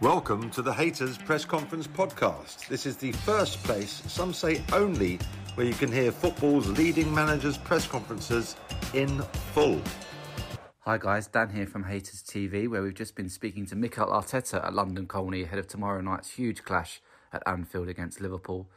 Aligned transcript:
Welcome 0.00 0.50
to 0.50 0.60
the 0.60 0.72
Hayters 0.72 1.24
Press 1.24 1.44
Conference 1.44 1.86
podcast. 1.86 2.66
This 2.66 2.84
is 2.84 2.96
the 2.96 3.12
first 3.12 3.62
place, 3.62 4.02
some 4.08 4.32
say 4.34 4.60
only, 4.72 5.20
where 5.54 5.64
you 5.64 5.72
can 5.72 5.90
hear 5.90 6.10
football's 6.10 6.66
leading 6.66 7.14
managers' 7.14 7.56
press 7.56 7.86
conferences 7.86 8.56
in 8.92 9.22
full. 9.52 9.80
Hi 10.80 10.98
guys, 10.98 11.28
Dan 11.28 11.48
here 11.48 11.68
from 11.68 11.84
Hayters 11.84 12.24
TV, 12.24 12.68
where 12.68 12.82
we've 12.82 12.92
just 12.92 13.14
been 13.14 13.28
speaking 13.28 13.66
to 13.66 13.76
Mikel 13.76 14.08
Arteta 14.08 14.66
at 14.66 14.74
London 14.74 15.06
Colney 15.06 15.44
ahead 15.44 15.60
of 15.60 15.68
tomorrow 15.68 16.00
night's 16.00 16.30
huge 16.30 16.64
clash 16.64 17.00
at 17.32 17.44
Anfield 17.46 17.88
against 17.88 18.20
Liverpool. 18.20 18.68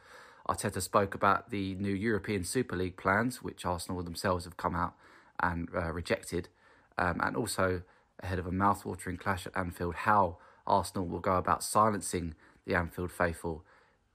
Arteta 0.48 0.80
spoke 0.80 1.16
about 1.16 1.50
the 1.50 1.74
new 1.74 1.92
European 1.92 2.44
Super 2.44 2.76
League 2.76 2.96
plans, 2.96 3.42
which 3.42 3.66
Arsenal 3.66 4.04
themselves 4.04 4.44
have 4.44 4.56
come 4.56 4.76
out 4.76 4.94
and 5.40 5.68
uh, 5.74 5.92
rejected, 5.92 6.48
um, 6.96 7.20
and 7.20 7.36
also 7.36 7.82
ahead 8.20 8.38
of 8.38 8.46
a 8.46 8.52
mouth-watering 8.52 9.16
clash 9.16 9.46
at 9.46 9.56
Anfield, 9.56 9.96
how 9.96 10.38
Arsenal 10.68 11.06
will 11.06 11.20
go 11.20 11.36
about 11.36 11.62
silencing 11.64 12.34
the 12.66 12.74
Anfield 12.74 13.10
faithful 13.10 13.64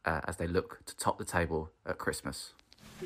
uh, 0.06 0.22
as 0.28 0.38
they 0.38 0.48
look 0.48 0.86
to 0.86 0.96
top 0.96 1.18
the 1.18 1.26
table 1.26 1.72
at 1.86 1.98
Christmas. 1.98 2.54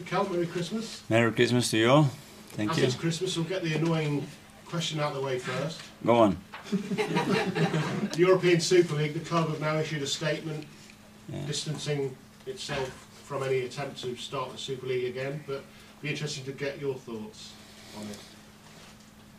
Cal, 0.06 0.28
Merry 0.30 0.45
Christmas. 0.45 1.02
Merry 1.09 1.31
Christmas 1.31 1.72
to 1.72 1.78
you 1.78 1.89
all. 1.89 2.09
Thank 2.50 2.72
As 2.72 2.78
you. 2.78 2.84
it's 2.86 2.95
Christmas, 2.95 3.36
we'll 3.36 3.45
get 3.45 3.64
the 3.64 3.73
annoying 3.73 4.28
question 4.66 5.00
out 5.00 5.14
of 5.14 5.17
the 5.17 5.22
way 5.22 5.39
first. 5.39 5.81
Go 6.06 6.16
on. 6.16 6.38
The 6.72 8.14
European 8.17 8.59
Super 8.59 8.95
League, 8.95 9.14
the 9.14 9.22
club 9.22 9.50
have 9.50 9.59
now 9.59 9.78
issued 9.78 10.04
a 10.04 10.08
statement 10.08 10.66
distancing 11.45 12.16
itself 12.45 13.08
from 13.23 13.44
any 13.44 13.61
attempt 13.61 14.02
to 14.02 14.16
start 14.16 14.52
the 14.52 14.58
Super 14.58 14.88
League 14.88 15.06
again, 15.06 15.44
but 15.48 15.64
be 16.02 16.09
interesting 16.09 16.45
to 16.45 16.52
get 16.52 16.80
your 16.80 16.95
thoughts 16.95 17.54
on 17.98 18.04
it. 18.04 18.17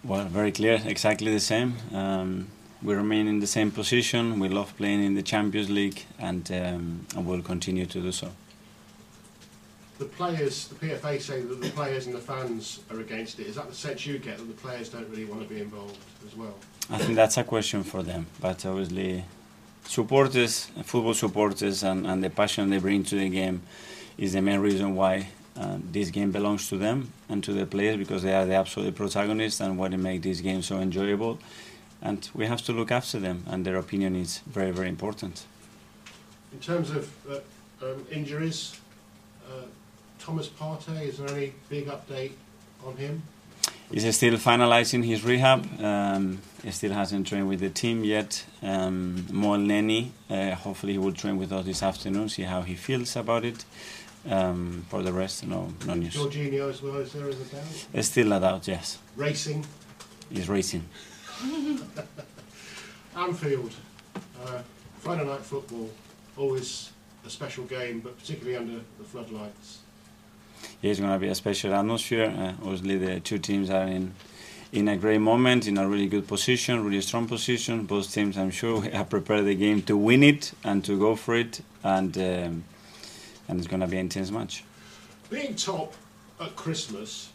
Well, 0.05 0.27
very 0.27 0.53
clear. 0.53 0.81
Exactly 0.84 1.33
the 1.33 1.41
same. 1.41 1.75
Um, 1.93 2.48
we 2.83 2.95
remain 2.95 3.27
in 3.27 3.41
the 3.41 3.47
same 3.47 3.71
position. 3.71 4.39
We 4.39 4.48
love 4.48 4.77
playing 4.77 5.05
in 5.05 5.15
the 5.15 5.23
Champions 5.23 5.71
League, 5.71 6.05
and 6.19 6.51
um, 6.53 7.07
and 7.15 7.27
we'll 7.27 7.43
continue 7.43 7.87
to 7.87 8.01
do 8.01 8.12
so. 8.12 8.31
The 9.98 10.05
players, 10.05 10.69
the 10.69 10.77
PFA 10.77 11.21
say 11.21 11.41
that 11.41 11.61
the 11.61 11.71
players 11.71 12.06
and 12.06 12.15
the 12.15 12.21
fans 12.21 12.81
are 12.91 13.00
against 13.00 13.41
it. 13.41 13.49
Is 13.49 13.56
that 13.56 13.69
the 13.69 13.75
sense 13.75 14.06
you 14.06 14.19
get 14.19 14.39
that 14.39 14.44
the 14.44 14.55
players 14.55 14.91
don't 14.91 15.09
really 15.11 15.25
want 15.25 15.43
to 15.43 15.49
be 15.53 15.61
involved 15.61 15.99
as 16.25 16.37
well? 16.37 16.55
I 16.89 16.99
think 16.99 17.16
that's 17.16 17.37
a 17.37 17.43
question 17.43 17.83
for 17.83 18.05
them. 18.05 18.28
But 18.41 18.65
obviously, 18.65 19.25
supporters, 19.84 20.71
football 20.84 21.15
supporters, 21.15 21.83
and, 21.83 22.06
and 22.06 22.22
the 22.22 22.31
passion 22.31 22.71
they 22.71 22.78
bring 22.78 23.03
to 23.05 23.16
the 23.16 23.28
game 23.28 23.62
is 24.16 24.34
the 24.34 24.41
main 24.41 24.60
reason 24.60 24.95
why 24.95 25.31
uh, 25.56 25.78
this 25.91 26.10
game 26.10 26.31
belongs 26.31 26.69
to 26.69 26.77
them 26.77 27.12
and 27.28 27.43
to 27.43 27.53
the 27.53 27.66
players 27.66 27.97
because 27.97 28.22
they 28.22 28.33
are 28.33 28.47
the 28.47 28.55
absolute 28.55 28.95
protagonists 28.95 29.60
and 29.60 29.77
what 29.77 29.91
makes 29.91 30.22
this 30.22 30.41
game 30.41 30.62
so 30.62 30.78
enjoyable. 30.78 31.41
And 32.00 32.28
we 32.34 32.47
have 32.47 32.62
to 32.62 32.72
look 32.72 32.92
after 32.92 33.19
them, 33.19 33.44
and 33.48 33.64
their 33.64 33.76
opinion 33.76 34.14
is 34.14 34.38
very, 34.47 34.70
very 34.70 34.88
important. 34.88 35.47
In 36.53 36.60
terms 36.60 36.91
of 36.91 37.10
uh, 37.28 37.41
um, 37.84 38.06
injuries, 38.10 38.78
uh, 39.48 39.62
Thomas 40.19 40.48
Partey, 40.48 41.09
is 41.09 41.19
there 41.19 41.28
any 41.31 41.53
big 41.69 41.88
update 41.88 42.32
on 42.86 42.97
him? 42.97 43.22
He's 43.91 44.16
still 44.16 44.34
finalizing 44.34 45.04
his 45.04 45.25
rehab. 45.25 45.66
Um, 45.82 46.41
he 46.62 46.70
still 46.70 46.92
hasn't 46.92 47.26
trained 47.26 47.48
with 47.48 47.60
the 47.60 47.70
team 47.70 48.04
yet. 48.04 48.44
Um, 48.62 49.26
Mo 49.32 49.56
Elneny, 49.56 50.10
uh, 50.28 50.54
hopefully 50.54 50.92
he 50.92 50.98
will 50.98 51.12
train 51.12 51.38
with 51.38 51.53
us 51.53 51.65
this 51.65 51.82
afternoon, 51.82 52.28
see 52.28 52.42
how 52.42 52.60
he 52.62 52.75
feels 52.75 53.16
about 53.16 53.44
it. 53.44 53.65
Um, 54.28 54.84
for 54.91 55.03
the 55.03 55.12
rest, 55.12 55.47
no, 55.47 55.72
no 55.86 55.94
news. 55.94 56.15
Jorginho 56.15 56.69
as 56.69 56.82
well, 56.82 56.97
is 56.97 57.12
there 57.12 57.28
as 57.28 57.41
a 57.41 57.44
doubt? 57.44 57.86
It's 57.94 58.09
still 58.09 58.32
a 58.32 58.41
doubt, 58.41 58.69
yes. 58.69 58.98
Racing, 59.16 59.65
He's 60.30 60.48
racing. 60.48 60.84
Anfield, 63.16 63.72
uh, 64.44 64.60
Friday 64.99 65.25
night 65.25 65.41
football, 65.41 65.88
always 66.37 66.91
a 67.25 67.31
special 67.31 67.65
game, 67.65 68.00
but 68.00 68.19
particularly 68.19 68.56
under 68.56 68.81
the 68.99 69.04
floodlights. 69.04 69.78
It's 70.82 70.98
going 70.98 71.12
to 71.12 71.19
be 71.19 71.28
a 71.28 71.34
special 71.34 71.75
atmosphere. 71.75 72.25
Uh, 72.25 72.54
obviously, 72.65 72.98
the 72.98 73.21
two 73.21 73.38
teams 73.38 73.71
are 73.71 73.87
in 73.87 74.15
in 74.71 74.88
a 74.88 74.97
great 74.97 75.21
moment, 75.21 75.66
in 75.66 75.78
a 75.78 75.88
really 75.88 76.09
good 76.09 76.27
position, 76.27 76.84
really 76.84 77.00
strong 77.00 77.27
position. 77.27 77.84
Both 77.84 78.12
teams, 78.12 78.37
I'm 78.37 78.50
sure, 78.50 78.82
have 78.93 79.09
prepared 79.09 79.47
the 79.47 79.54
game 79.54 79.82
to 79.82 79.97
win 79.97 80.22
it 80.22 80.53
and 80.65 80.84
to 80.84 80.98
go 80.98 81.15
for 81.15 81.37
it, 81.37 81.60
and 81.84 82.16
um, 82.19 82.65
and 83.48 83.59
it's 83.59 83.69
going 83.69 83.81
to 83.81 83.87
be 83.87 83.97
an 83.97 84.06
intense 84.06 84.31
match. 84.31 84.65
Being 85.31 85.54
top 85.54 85.94
at 86.41 86.56
Christmas 86.56 87.31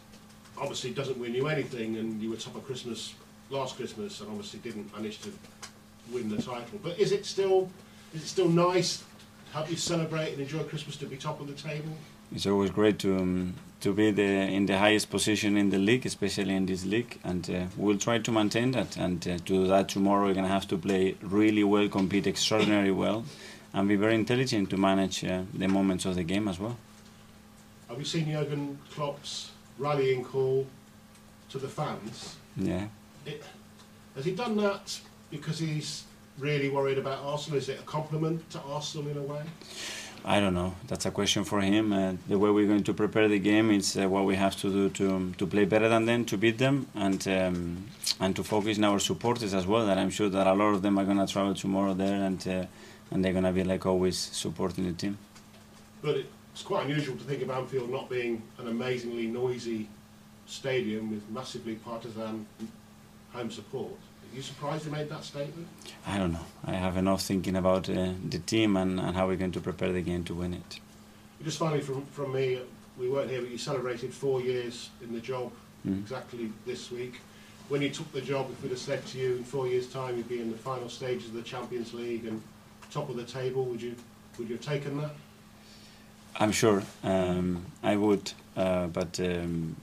obviously 0.58 0.90
doesn't 0.90 1.18
win 1.18 1.34
you 1.34 1.48
anything, 1.48 1.96
and 1.96 2.20
you 2.20 2.30
were 2.30 2.36
top 2.36 2.56
at 2.56 2.66
Christmas 2.66 3.14
last 3.54 3.76
Christmas, 3.76 4.20
and 4.20 4.28
obviously 4.30 4.58
didn't 4.60 4.94
manage 4.94 5.20
to 5.20 5.32
win 6.12 6.28
the 6.28 6.36
title. 6.36 6.78
But 6.82 6.98
is 6.98 7.12
it 7.12 7.24
still 7.24 7.70
is 8.14 8.22
it 8.22 8.26
still 8.26 8.48
nice? 8.48 8.98
to 8.98 9.04
Help 9.52 9.70
you 9.70 9.76
celebrate 9.76 10.32
and 10.32 10.40
enjoy 10.40 10.64
Christmas 10.64 10.96
to 10.96 11.06
be 11.06 11.16
top 11.16 11.40
of 11.40 11.46
the 11.46 11.54
table. 11.54 11.92
It's 12.34 12.46
always 12.46 12.70
great 12.70 12.98
to 13.00 13.16
um, 13.16 13.54
to 13.84 13.92
be 13.92 14.10
the, 14.10 14.22
in 14.22 14.66
the 14.66 14.78
highest 14.78 15.10
position 15.10 15.56
in 15.56 15.68
the 15.68 15.78
league, 15.78 16.06
especially 16.06 16.54
in 16.54 16.64
this 16.66 16.86
league, 16.86 17.18
and 17.22 17.48
uh, 17.50 17.66
we'll 17.76 17.98
try 17.98 18.18
to 18.18 18.32
maintain 18.32 18.70
that. 18.72 18.96
And 18.96 19.18
uh, 19.28 19.36
to 19.36 19.42
do 19.42 19.66
that 19.66 19.90
tomorrow, 19.90 20.24
we're 20.24 20.32
going 20.32 20.46
to 20.46 20.52
have 20.52 20.66
to 20.68 20.78
play 20.78 21.16
really 21.20 21.64
well, 21.64 21.86
compete 21.88 22.26
extraordinarily 22.26 22.92
well, 22.92 23.24
and 23.74 23.86
be 23.86 23.96
very 23.96 24.14
intelligent 24.14 24.70
to 24.70 24.78
manage 24.78 25.22
uh, 25.22 25.42
the 25.52 25.68
moments 25.68 26.06
of 26.06 26.14
the 26.14 26.24
game 26.24 26.48
as 26.48 26.58
well. 26.58 26.78
Have 27.88 27.98
you 27.98 28.06
seen 28.06 28.24
Jurgen 28.32 28.78
Klopp's 28.90 29.50
rallying 29.78 30.24
call 30.24 30.66
to 31.50 31.58
the 31.58 31.68
fans? 31.68 32.36
Yeah. 32.56 32.86
It, 33.26 33.42
has 34.16 34.24
he 34.24 34.32
done 34.32 34.56
that 34.58 35.00
because 35.30 35.58
he's 35.58 36.04
really 36.38 36.68
worried 36.68 36.98
about 36.98 37.18
Arsenal? 37.24 37.58
Is 37.58 37.68
it 37.68 37.80
a 37.80 37.82
compliment 37.82 38.48
to 38.50 38.60
Arsenal 38.60 39.08
in 39.08 39.16
a 39.16 39.22
way? 39.22 39.42
I 40.26 40.40
don't 40.40 40.54
know. 40.54 40.74
That's 40.86 41.04
a 41.04 41.10
question 41.10 41.44
for 41.44 41.60
him. 41.60 41.92
Uh, 41.92 42.14
the 42.26 42.38
way 42.38 42.50
we're 42.50 42.66
going 42.66 42.84
to 42.84 42.94
prepare 42.94 43.28
the 43.28 43.38
game 43.38 43.70
is 43.70 43.96
uh, 43.96 44.08
what 44.08 44.24
we 44.24 44.36
have 44.36 44.56
to 44.62 44.70
do 44.70 44.88
to 44.90 45.14
um, 45.14 45.34
to 45.34 45.46
play 45.46 45.66
better 45.66 45.88
than 45.88 46.06
them, 46.06 46.24
to 46.24 46.38
beat 46.38 46.56
them, 46.56 46.86
and 46.94 47.28
um, 47.28 47.84
and 48.20 48.34
to 48.36 48.42
focus 48.42 48.78
in 48.78 48.84
our 48.84 48.98
supporters 48.98 49.52
as 49.52 49.66
well. 49.66 49.84
That 49.86 49.98
I'm 49.98 50.08
sure 50.08 50.30
that 50.30 50.46
a 50.46 50.54
lot 50.54 50.72
of 50.72 50.80
them 50.80 50.98
are 50.98 51.04
going 51.04 51.18
to 51.18 51.30
travel 51.30 51.54
tomorrow 51.54 51.92
there, 51.92 52.24
and 52.24 52.48
uh, 52.48 52.64
and 53.10 53.22
they're 53.22 53.32
going 53.32 53.44
to 53.44 53.52
be 53.52 53.64
like 53.64 53.84
always 53.84 54.16
supporting 54.18 54.86
the 54.86 54.94
team. 54.94 55.18
But 56.00 56.16
it's 56.52 56.62
quite 56.62 56.86
unusual 56.86 57.16
to 57.16 57.24
think 57.24 57.42
of 57.42 57.50
Anfield 57.50 57.90
not 57.90 58.08
being 58.08 58.42
an 58.58 58.68
amazingly 58.68 59.26
noisy 59.26 59.88
stadium 60.46 61.10
with 61.10 61.28
massively 61.28 61.74
partisan 61.74 62.46
home 63.34 63.50
support. 63.50 63.92
Are 63.92 64.36
you 64.36 64.42
surprised 64.42 64.86
they 64.86 64.90
made 64.90 65.08
that 65.10 65.24
statement? 65.24 65.66
I 66.06 66.18
don't 66.18 66.32
know. 66.32 66.46
I 66.64 66.72
have 66.72 66.96
enough 66.96 67.22
thinking 67.22 67.56
about 67.56 67.88
uh, 67.88 68.12
the 68.28 68.38
team 68.38 68.76
and, 68.76 68.98
and 68.98 69.14
how 69.16 69.26
we're 69.26 69.36
going 69.36 69.52
to 69.52 69.60
prepare 69.60 69.92
the 69.92 70.00
game 70.02 70.24
to 70.24 70.34
win 70.34 70.54
it. 70.54 70.80
Just 71.42 71.58
finally, 71.58 71.82
from, 71.82 72.04
from 72.06 72.32
me, 72.32 72.60
we 72.98 73.08
weren't 73.08 73.30
here, 73.30 73.40
but 73.42 73.50
you 73.50 73.58
celebrated 73.58 74.12
four 74.14 74.40
years 74.40 74.90
in 75.02 75.12
the 75.12 75.20
job 75.20 75.52
Mm. 75.86 76.00
exactly 76.00 76.50
this 76.64 76.90
week. 76.90 77.20
When 77.68 77.82
you 77.82 77.90
took 77.90 78.10
the 78.12 78.22
job, 78.22 78.46
if 78.50 78.62
we'd 78.62 78.70
have 78.70 78.78
said 78.78 79.04
to 79.08 79.18
you 79.18 79.36
in 79.36 79.44
four 79.44 79.66
years' 79.66 79.86
time 79.86 80.16
you'd 80.16 80.30
be 80.30 80.40
in 80.40 80.50
the 80.50 80.56
final 80.56 80.88
stages 80.88 81.26
of 81.28 81.34
the 81.34 81.42
Champions 81.42 81.92
League 81.92 82.24
and 82.24 82.40
top 82.90 83.10
of 83.10 83.16
the 83.16 83.24
table, 83.24 83.66
would 83.66 83.82
you 83.82 83.94
would 84.38 84.48
you 84.48 84.56
have 84.56 84.64
taken 84.64 84.96
that? 85.02 85.10
I'm 86.40 86.52
sure 86.52 86.82
um, 87.02 87.66
I 87.82 87.96
would, 87.96 88.32
uh, 88.56 88.86
but 88.86 89.20
um, 89.20 89.76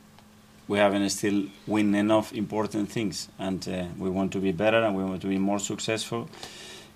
we 0.72 0.78
haven't 0.78 1.10
still 1.10 1.44
win 1.68 1.94
enough 1.96 2.32
important 2.32 2.90
things, 2.90 3.28
and 3.38 3.68
uh, 3.68 3.84
we 3.98 4.10
want 4.10 4.32
to 4.32 4.40
be 4.40 4.54
better 4.54 4.82
and 4.86 4.96
we 4.96 5.04
want 5.04 5.22
to 5.22 5.28
be 5.28 5.38
more 5.38 5.60
successful. 5.60 6.30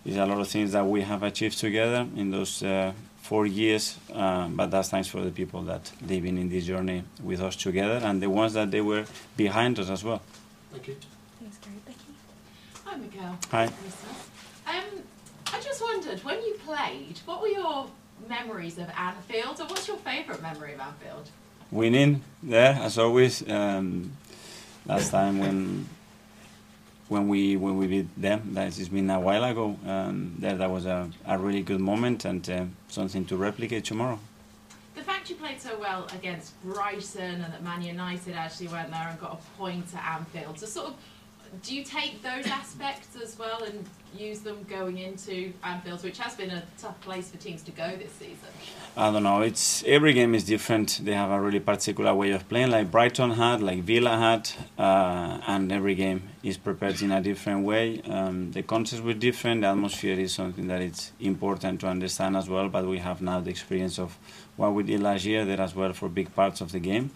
There's 0.06 0.16
a 0.16 0.26
lot 0.26 0.40
of 0.40 0.48
things 0.48 0.72
that 0.72 0.86
we 0.86 1.02
have 1.02 1.24
achieved 1.24 1.58
together 1.58 2.08
in 2.16 2.32
those 2.32 2.64
uh, 2.64 2.94
four 3.18 3.46
years, 3.46 3.98
uh, 4.14 4.48
but 4.48 4.68
that's 4.72 4.88
thanks 4.88 5.10
for 5.10 5.20
the 5.20 5.30
people 5.30 5.62
that 5.64 5.92
they've 6.02 6.24
been 6.24 6.38
in 6.38 6.48
this 6.48 6.66
journey 6.66 7.04
with 7.22 7.42
us 7.42 7.58
together 7.58 8.00
and 8.02 8.22
the 8.22 8.30
ones 8.30 8.54
that 8.54 8.72
they 8.72 8.80
were 8.80 9.04
behind 9.36 9.78
us 9.78 9.90
as 9.90 10.06
well. 10.06 10.22
Thank 10.72 10.88
you. 10.88 10.96
Thanks, 11.42 11.58
Gary. 11.58 11.76
Becky? 11.86 12.12
Hi, 12.86 12.96
Miguel. 12.96 13.38
Hi. 13.52 13.66
Um, 13.66 14.86
I 15.52 15.60
just 15.60 15.82
wondered, 15.82 16.24
when 16.24 16.42
you 16.44 16.54
played, 16.66 17.20
what 17.26 17.42
were 17.42 17.50
your 17.50 17.90
memories 18.30 18.78
of 18.78 18.88
Anfield, 18.98 19.60
or 19.60 19.66
what's 19.66 19.86
your 19.86 19.98
favourite 19.98 20.42
memory 20.42 20.76
of 20.76 20.80
Anfield? 20.80 21.30
Winning 21.72 22.22
there 22.44 22.74
as 22.82 22.98
always. 22.98 23.48
Um, 23.50 24.12
last 24.86 25.12
time 25.12 25.40
when 25.40 25.90
when 27.08 27.28
we 27.28 27.56
when 27.56 27.78
we 27.78 27.88
beat 27.88 28.22
them, 28.22 28.54
that 28.54 28.76
has 28.76 28.90
been 28.90 29.10
a 29.10 29.20
while 29.20 29.44
ago. 29.44 29.78
Um, 29.86 30.36
there, 30.40 30.56
that 30.56 30.70
was 30.70 30.86
a, 30.86 31.10
a 31.26 31.38
really 31.38 31.62
good 31.62 31.80
moment 31.80 32.26
and 32.26 32.50
uh, 32.50 32.66
something 32.88 33.26
to 33.26 33.38
replicate 33.38 33.86
tomorrow. 33.86 34.20
The 34.96 35.04
fact 35.04 35.30
you 35.30 35.36
played 35.36 35.62
so 35.62 35.78
well 35.80 36.08
against 36.16 36.60
Brighton 36.64 37.42
and 37.42 37.54
that 37.54 37.64
Man 37.64 37.82
United 37.82 38.34
actually 38.34 38.70
went 38.70 38.92
there 38.92 39.08
and 39.10 39.20
got 39.20 39.34
a 39.34 39.58
point 39.58 39.86
at 39.94 40.20
Anfield, 40.20 40.58
to 40.58 40.68
sort 40.68 40.88
of, 40.88 40.96
do 41.62 41.76
you 41.76 41.84
take 41.84 42.22
those 42.22 42.48
aspects 42.48 43.16
as 43.22 43.38
well 43.38 43.64
and 43.64 43.86
use 44.18 44.40
them 44.40 44.64
going 44.70 44.98
into 44.98 45.52
Anfield, 45.64 46.04
which 46.04 46.18
has 46.20 46.36
been 46.36 46.50
a 46.50 46.64
tough 46.78 47.00
place 47.02 47.32
for 47.32 47.38
teams 47.38 47.62
to 47.64 47.72
go 47.72 47.96
this 47.98 48.12
season? 48.14 48.50
I 48.96 49.12
don't 49.12 49.24
know. 49.24 49.42
It's 49.42 49.84
every 49.86 50.14
game 50.14 50.34
is 50.36 50.46
different. 50.46 51.02
They 51.04 51.14
have 51.14 51.32
a 51.32 51.40
really 51.40 51.60
particular 51.60 52.14
way 52.14 52.32
of 52.32 52.48
playing, 52.48 52.72
like 52.72 52.92
Brighton 52.92 53.32
had, 53.32 53.62
like 53.62 53.84
Villa 53.84 54.18
had, 54.18 54.50
uh, 54.78 55.40
and 55.48 55.72
every 55.72 55.96
game 55.96 56.30
is 56.44 56.58
prepared 56.58 57.02
in 57.02 57.12
a 57.12 57.22
different 57.22 57.66
way. 57.66 58.02
Um, 58.04 58.52
the 58.52 58.64
concepts 58.64 59.02
were 59.02 59.14
different. 59.14 59.62
The 59.62 59.68
atmosphere 59.68 60.18
is 60.20 60.34
something 60.34 60.68
that 60.68 60.82
it's 60.82 61.12
important 61.20 61.82
to 61.82 61.88
understand 61.88 62.38
as 62.38 62.50
well. 62.50 62.70
But 62.70 62.86
we 62.86 63.00
have 63.00 63.22
now 63.22 63.42
the 63.42 63.50
experience 63.50 64.00
of 64.00 64.18
what 64.56 64.74
we 64.74 64.84
did 64.84 65.02
last 65.02 65.26
year 65.26 65.44
there 65.44 65.60
as 65.60 65.76
well 65.76 65.92
for 65.94 66.08
big 66.08 66.34
parts 66.34 66.62
of 66.62 66.72
the 66.72 66.80
game, 66.80 67.12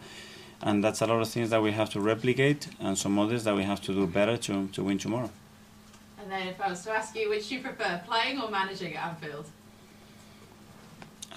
and 0.62 0.84
that's 0.84 1.02
a 1.02 1.06
lot 1.08 1.22
of 1.22 1.30
things 1.30 1.50
that 1.52 1.62
we 1.62 1.72
have 1.72 1.90
to 1.92 2.02
replicate, 2.02 2.68
and 2.80 2.98
some 2.98 3.18
others 3.18 3.44
that 3.46 3.56
we 3.56 3.64
have 3.64 3.82
to 3.84 3.94
do 3.94 4.08
better 4.08 4.38
to 4.38 4.68
to 4.68 4.84
win 4.84 4.98
tomorrow. 4.98 5.32
And 6.22 6.32
then 6.32 6.48
if 6.48 6.62
I 6.62 6.70
was 6.70 6.84
to 6.84 6.92
ask 6.92 7.16
you, 7.16 7.30
which 7.30 7.52
you 7.52 7.62
prefer, 7.62 8.02
playing 8.06 8.40
or 8.40 8.50
managing 8.50 8.96
at 8.96 9.08
Anfield? 9.08 9.46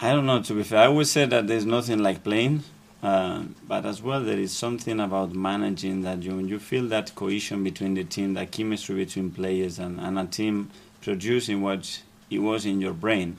I 0.01 0.13
don't 0.13 0.27
know. 0.27 0.43
To 0.43 0.55
be 0.55 0.65
fair, 0.65 0.81
I 0.81 0.89
would 0.89 1.07
say 1.07 1.25
that 1.27 1.47
there's 1.47 1.65
nothing 1.65 2.01
like 2.01 2.25
playing, 2.25 2.65
uh, 3.03 3.45
but 3.69 3.87
as 3.87 4.03
well 4.03 4.21
there 4.23 4.39
is 4.39 4.53
something 4.53 4.99
about 5.01 5.33
managing 5.33 6.03
that 6.03 6.23
you 6.23 6.39
you 6.41 6.59
feel 6.59 6.89
that 6.89 7.15
cohesion 7.15 7.63
between 7.63 7.95
the 7.95 8.05
team, 8.05 8.35
that 8.35 8.51
chemistry 8.51 8.97
between 8.97 9.31
players, 9.31 9.79
and, 9.79 10.01
and 10.01 10.19
a 10.19 10.27
team 10.27 10.71
producing 11.01 11.63
what 11.63 12.03
it 12.31 12.39
was 12.39 12.67
in 12.67 12.81
your 12.81 12.93
brain. 12.93 13.37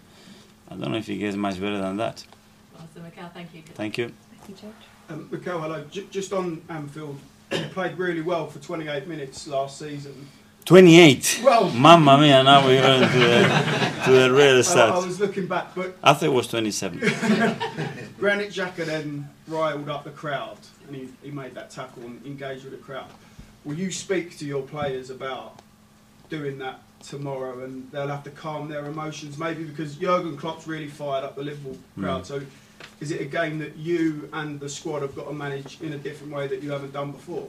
I 0.69 0.75
don't 0.75 0.91
know 0.91 0.97
if 0.97 1.09
it 1.09 1.17
gets 1.17 1.35
much 1.35 1.59
better 1.59 1.77
than 1.77 1.97
that. 1.97 2.25
Well, 2.73 2.87
so 2.95 3.01
Mikel, 3.01 3.29
thank 3.33 3.53
you. 3.53 3.61
Thank 3.75 3.97
you. 3.97 4.11
Becky 4.39 4.53
George? 4.53 4.73
Um, 5.13 5.27
Mikel, 5.31 5.61
hello. 5.61 5.83
J- 5.91 6.07
just 6.09 6.33
on 6.33 6.61
Anfield, 6.69 7.19
you 7.51 7.59
played 7.71 7.97
really 7.97 8.21
well 8.21 8.47
for 8.47 8.59
28 8.59 9.07
minutes 9.07 9.47
last 9.47 9.77
season. 9.77 10.27
28. 10.65 11.41
Well- 11.43 11.69
Mamma 11.69 12.17
mia! 12.17 12.41
Now 12.43 12.65
we're 12.65 12.81
going 12.81 13.01
to 13.01 13.17
the, 13.19 14.01
to 14.05 14.11
the 14.11 14.33
real 14.33 14.63
I, 14.65 14.95
I 14.95 15.05
was 15.05 15.19
looking 15.19 15.45
back, 15.45 15.75
but 15.75 15.97
I 16.01 16.13
thought 16.13 16.23
it 16.23 16.33
was 16.33 16.47
27. 16.47 16.99
Granit 18.17 18.49
Xhaka 18.49 18.85
then 18.85 19.29
riled 19.47 19.89
up 19.89 20.03
the 20.05 20.09
crowd, 20.11 20.57
and 20.87 20.95
he, 20.95 21.09
he 21.21 21.31
made 21.31 21.53
that 21.55 21.69
tackle 21.69 22.03
and 22.03 22.25
engaged 22.25 22.63
with 22.63 22.71
the 22.71 22.79
crowd. 22.79 23.09
Will 23.65 23.75
you 23.75 23.91
speak 23.91 24.37
to 24.39 24.45
your 24.45 24.63
players 24.63 25.09
about 25.09 25.59
doing 26.29 26.57
that 26.59 26.81
tomorrow, 27.01 27.63
and 27.63 27.91
they'll 27.91 28.07
have 28.07 28.23
to 28.23 28.31
calm 28.31 28.69
their 28.69 28.85
emotions, 28.85 29.37
maybe 29.37 29.65
because 29.65 29.95
Jurgen 29.95 30.37
Klopp's 30.37 30.65
really 30.65 30.87
fired 30.87 31.23
up 31.25 31.35
the 31.35 31.43
Liverpool 31.43 31.77
crowd. 31.99 32.25
So, 32.25 32.41
is 32.99 33.11
it 33.11 33.21
a 33.21 33.25
game 33.25 33.59
that 33.59 33.75
you 33.75 34.29
and 34.33 34.59
the 34.59 34.69
squad 34.69 35.01
have 35.01 35.15
got 35.15 35.27
to 35.27 35.33
manage 35.33 35.81
in 35.81 35.93
a 35.93 35.97
different 35.97 36.33
way 36.33 36.47
that 36.47 36.61
you 36.61 36.71
haven't 36.71 36.93
done 36.93 37.11
before? 37.11 37.47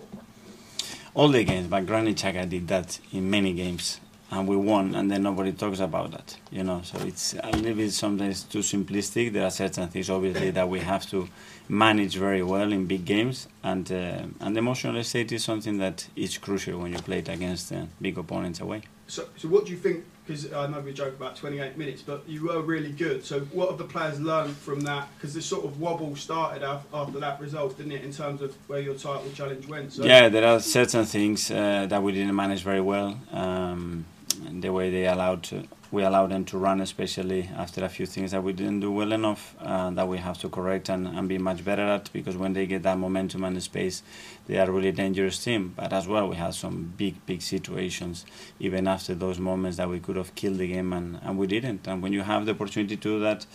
all 1.14 1.28
the 1.28 1.44
games, 1.44 1.68
but 1.68 1.86
Granit 1.86 2.16
Xhaka 2.16 2.48
did 2.48 2.68
that 2.68 2.98
in 3.12 3.30
many 3.30 3.52
games, 3.52 4.00
and 4.30 4.48
we 4.48 4.56
won, 4.56 4.94
and 4.94 5.10
then 5.10 5.22
nobody 5.22 5.52
talks 5.52 5.78
about 5.78 6.10
that, 6.10 6.36
you 6.50 6.64
know. 6.64 6.80
So 6.82 6.98
it's 7.06 7.34
a 7.34 7.50
little 7.50 7.74
bit 7.74 7.92
sometimes 7.92 8.42
too 8.42 8.58
simplistic. 8.58 9.32
There 9.32 9.44
are 9.44 9.50
certain 9.50 9.88
things, 9.88 10.10
obviously, 10.10 10.50
that 10.50 10.68
we 10.68 10.80
have 10.80 11.08
to 11.10 11.28
manage 11.68 12.16
very 12.16 12.42
well 12.42 12.72
in 12.72 12.86
big 12.86 13.04
games, 13.04 13.48
and 13.62 13.90
uh, 13.90 14.22
and 14.40 14.56
the 14.56 14.58
emotional 14.58 15.02
state 15.04 15.30
is 15.32 15.44
something 15.44 15.78
that 15.78 16.08
is 16.16 16.36
crucial 16.36 16.80
when 16.80 16.92
you 16.92 16.98
play 16.98 17.20
it 17.20 17.28
against 17.28 17.72
uh, 17.72 17.86
big 18.00 18.18
opponents 18.18 18.60
away. 18.60 18.82
So, 19.06 19.28
so 19.36 19.48
what 19.48 19.66
do 19.66 19.70
you 19.70 19.78
think? 19.78 20.04
Because 20.26 20.52
I 20.52 20.66
know 20.66 20.80
we 20.80 20.92
joke 20.94 21.14
about 21.14 21.36
28 21.36 21.76
minutes, 21.76 22.00
but 22.00 22.26
you 22.26 22.46
were 22.46 22.62
really 22.62 22.92
good. 22.92 23.24
So, 23.24 23.40
what 23.40 23.68
have 23.68 23.76
the 23.76 23.84
players 23.84 24.18
learned 24.20 24.56
from 24.56 24.80
that? 24.80 25.08
Because 25.16 25.34
this 25.34 25.44
sort 25.44 25.64
of 25.66 25.78
wobble 25.78 26.16
started 26.16 26.62
after 26.62 27.20
that 27.20 27.40
result, 27.40 27.76
didn't 27.76 27.92
it, 27.92 28.02
in 28.04 28.12
terms 28.12 28.40
of 28.40 28.56
where 28.66 28.80
your 28.80 28.94
title 28.94 29.30
challenge 29.34 29.68
went? 29.68 29.92
So, 29.92 30.04
Yeah, 30.04 30.30
there 30.30 30.46
are 30.46 30.60
certain 30.60 31.04
things 31.04 31.50
uh, 31.50 31.86
that 31.88 32.02
we 32.02 32.12
didn't 32.12 32.34
manage 32.34 32.62
very 32.62 32.80
well. 32.80 33.18
Um, 33.32 34.06
the 34.50 34.72
way 34.72 34.90
they 34.90 35.06
allowed 35.06 35.42
to, 35.44 35.64
we 35.90 36.02
allowed 36.02 36.30
them 36.30 36.44
to 36.46 36.58
run, 36.58 36.80
especially 36.80 37.50
after 37.56 37.84
a 37.84 37.88
few 37.88 38.06
things 38.06 38.32
that 38.32 38.42
we 38.42 38.52
didn't 38.52 38.80
do 38.80 38.90
well 38.90 39.12
enough, 39.12 39.54
uh, 39.60 39.90
that 39.90 40.08
we 40.08 40.18
have 40.18 40.38
to 40.38 40.48
correct 40.48 40.88
and, 40.88 41.06
and 41.06 41.28
be 41.28 41.38
much 41.38 41.64
better 41.64 41.82
at. 41.82 42.12
Because 42.12 42.36
when 42.36 42.52
they 42.52 42.66
get 42.66 42.82
that 42.82 42.98
momentum 42.98 43.44
and 43.44 43.56
the 43.56 43.60
space, 43.60 44.02
they 44.46 44.58
are 44.58 44.68
a 44.68 44.72
really 44.72 44.92
dangerous 44.92 45.42
team. 45.42 45.72
But 45.76 45.92
as 45.92 46.08
well, 46.08 46.28
we 46.28 46.36
had 46.36 46.54
some 46.54 46.94
big, 46.96 47.24
big 47.26 47.42
situations, 47.42 48.24
even 48.58 48.88
after 48.88 49.14
those 49.14 49.38
moments 49.38 49.76
that 49.76 49.88
we 49.88 50.00
could 50.00 50.16
have 50.16 50.34
killed 50.34 50.58
the 50.58 50.68
game, 50.68 50.92
and, 50.92 51.20
and 51.22 51.38
we 51.38 51.46
didn't. 51.46 51.86
And 51.86 52.02
when 52.02 52.12
you 52.12 52.22
have 52.22 52.46
the 52.46 52.52
opportunity 52.52 52.96
to 52.96 53.02
do 53.02 53.20
that, 53.20 53.46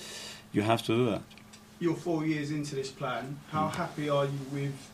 you 0.51 0.61
have 0.61 0.81
to 0.83 0.95
do 0.95 1.05
that. 1.11 1.21
You're 1.79 1.95
four 1.95 2.25
years 2.25 2.51
into 2.51 2.75
this 2.75 2.89
plan. 2.89 3.39
How 3.51 3.69
happy 3.69 4.09
are 4.09 4.25
you 4.25 4.39
with 4.51 4.91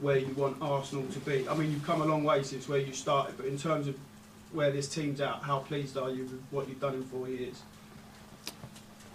where 0.00 0.18
you 0.18 0.34
want 0.34 0.58
Arsenal 0.60 1.06
to 1.06 1.18
be? 1.20 1.48
I 1.48 1.54
mean, 1.54 1.72
you've 1.72 1.84
come 1.84 2.02
a 2.02 2.04
long 2.04 2.24
way 2.24 2.42
since 2.42 2.68
where 2.68 2.78
you 2.78 2.92
started, 2.92 3.36
but 3.36 3.46
in 3.46 3.58
terms 3.58 3.88
of 3.88 3.96
where 4.56 4.70
this 4.70 4.88
team's 4.88 5.20
at, 5.20 5.42
how 5.42 5.58
pleased 5.58 5.96
are 5.98 6.10
you 6.10 6.22
with 6.22 6.42
what 6.50 6.68
you've 6.68 6.80
done 6.80 6.94
in 6.94 7.04
four 7.04 7.28
years? 7.28 7.62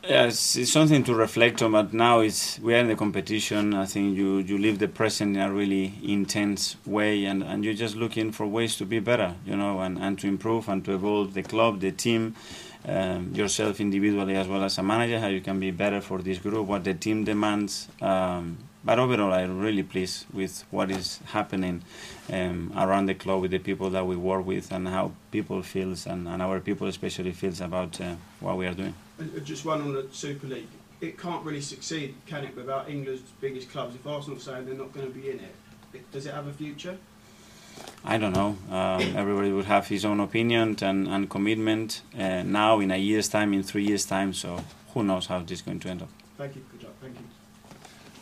Yes, 0.04 0.56
it's 0.56 0.72
something 0.72 1.04
to 1.04 1.14
reflect 1.14 1.62
on, 1.62 1.74
but 1.74 1.94
now 1.94 2.22
it's 2.22 2.58
we 2.60 2.74
are 2.74 2.78
in 2.78 2.88
the 2.88 2.96
competition. 2.96 3.76
I 3.76 3.86
think 3.86 4.18
you, 4.18 4.38
you 4.40 4.58
live 4.58 4.80
the 4.80 4.88
present 4.88 5.36
in 5.36 5.42
a 5.42 5.54
really 5.54 5.94
intense 6.04 6.76
way, 6.88 7.26
and, 7.26 7.44
and 7.44 7.64
you're 7.64 7.76
just 7.76 7.96
looking 7.96 8.32
for 8.32 8.48
ways 8.48 8.78
to 8.78 8.86
be 8.86 9.00
better, 9.00 9.36
you 9.46 9.56
know, 9.56 9.80
and, 9.82 10.00
and 10.00 10.18
to 10.20 10.28
improve 10.28 10.70
and 10.70 10.84
to 10.86 10.96
evolve 10.96 11.36
the 11.36 11.44
club, 11.44 11.82
the 11.82 11.92
team, 11.92 12.36
um, 12.88 13.32
yourself 13.36 13.80
individually 13.80 14.36
as 14.36 14.48
well 14.48 14.64
as 14.64 14.78
a 14.80 14.84
manager, 14.84 15.20
how 15.20 15.28
you 15.28 15.42
can 15.42 15.60
be 15.60 15.70
better 15.70 16.02
for 16.02 16.20
this 16.20 16.40
group, 16.40 16.66
what 16.66 16.84
the 16.84 16.96
team 16.96 17.24
demands. 17.24 17.88
Um, 18.02 18.58
but 18.84 18.98
overall, 18.98 19.32
I'm 19.32 19.60
really 19.60 19.84
pleased 19.84 20.26
with 20.34 20.64
what 20.72 20.90
is 20.90 21.20
happening 21.26 21.84
um, 22.32 22.74
around 22.76 23.06
the 23.06 23.14
club 23.14 23.42
with 23.42 23.52
the 23.52 23.60
people 23.60 23.90
that 23.92 24.06
we 24.06 24.16
work 24.16 24.46
with 24.46 24.72
and 24.72 24.88
how 24.88 25.12
people 25.30 25.62
feels 25.62 26.08
and, 26.08 26.28
and 26.28 26.42
our 26.42 26.60
people 26.60 26.88
especially 26.88 27.32
feels 27.32 27.62
about 27.62 28.02
uh, 28.02 28.16
what 28.40 28.58
we 28.58 28.66
are 28.66 28.74
doing. 28.74 28.96
Uh, 29.20 29.40
just 29.40 29.66
one 29.66 29.82
on 29.82 29.94
the 29.94 30.08
Super 30.12 30.48
League. 30.48 30.68
It 31.00 31.20
can't 31.20 31.44
really 31.44 31.62
succeed, 31.62 32.16
can 32.26 32.44
it, 32.44 32.56
without 32.56 32.90
England's 32.90 33.22
biggest 33.40 33.72
clubs? 33.72 33.96
If 33.96 34.06
Arsenal 34.06 34.40
saying 34.40 34.66
they're 34.66 34.76
not 34.76 34.94
going 34.94 35.08
to 35.08 35.14
be 35.14 35.30
in 35.30 35.40
it, 35.40 35.56
it 35.94 36.12
does 36.12 36.26
it 36.26 36.34
have 36.34 36.48
a 36.48 36.54
future? 36.54 36.98
I 38.04 38.18
don't 38.18 38.34
know. 38.34 38.58
Um, 38.70 39.02
everybody 39.16 39.52
would 39.52 39.66
have 39.66 39.88
his 39.88 40.06
own 40.06 40.20
opinion 40.20 40.78
and, 40.82 41.08
and 41.08 41.30
commitment 41.30 42.02
uh, 42.18 42.44
now, 42.44 42.80
in 42.80 42.92
a 42.92 42.98
year's 42.98 43.30
time, 43.30 43.54
in 43.54 43.64
three 43.64 43.86
years' 43.86 44.06
time. 44.06 44.34
So 44.34 44.64
who 44.94 45.04
knows 45.04 45.28
how 45.28 45.40
this 45.40 45.60
is 45.60 45.62
going 45.62 45.80
to 45.82 45.90
end 45.90 46.02
up. 46.02 46.10
Thank 46.38 46.56
you. 46.56 46.66
Good 46.72 46.82
job. 46.82 46.92
Thank 47.02 47.16
you. 47.20 47.26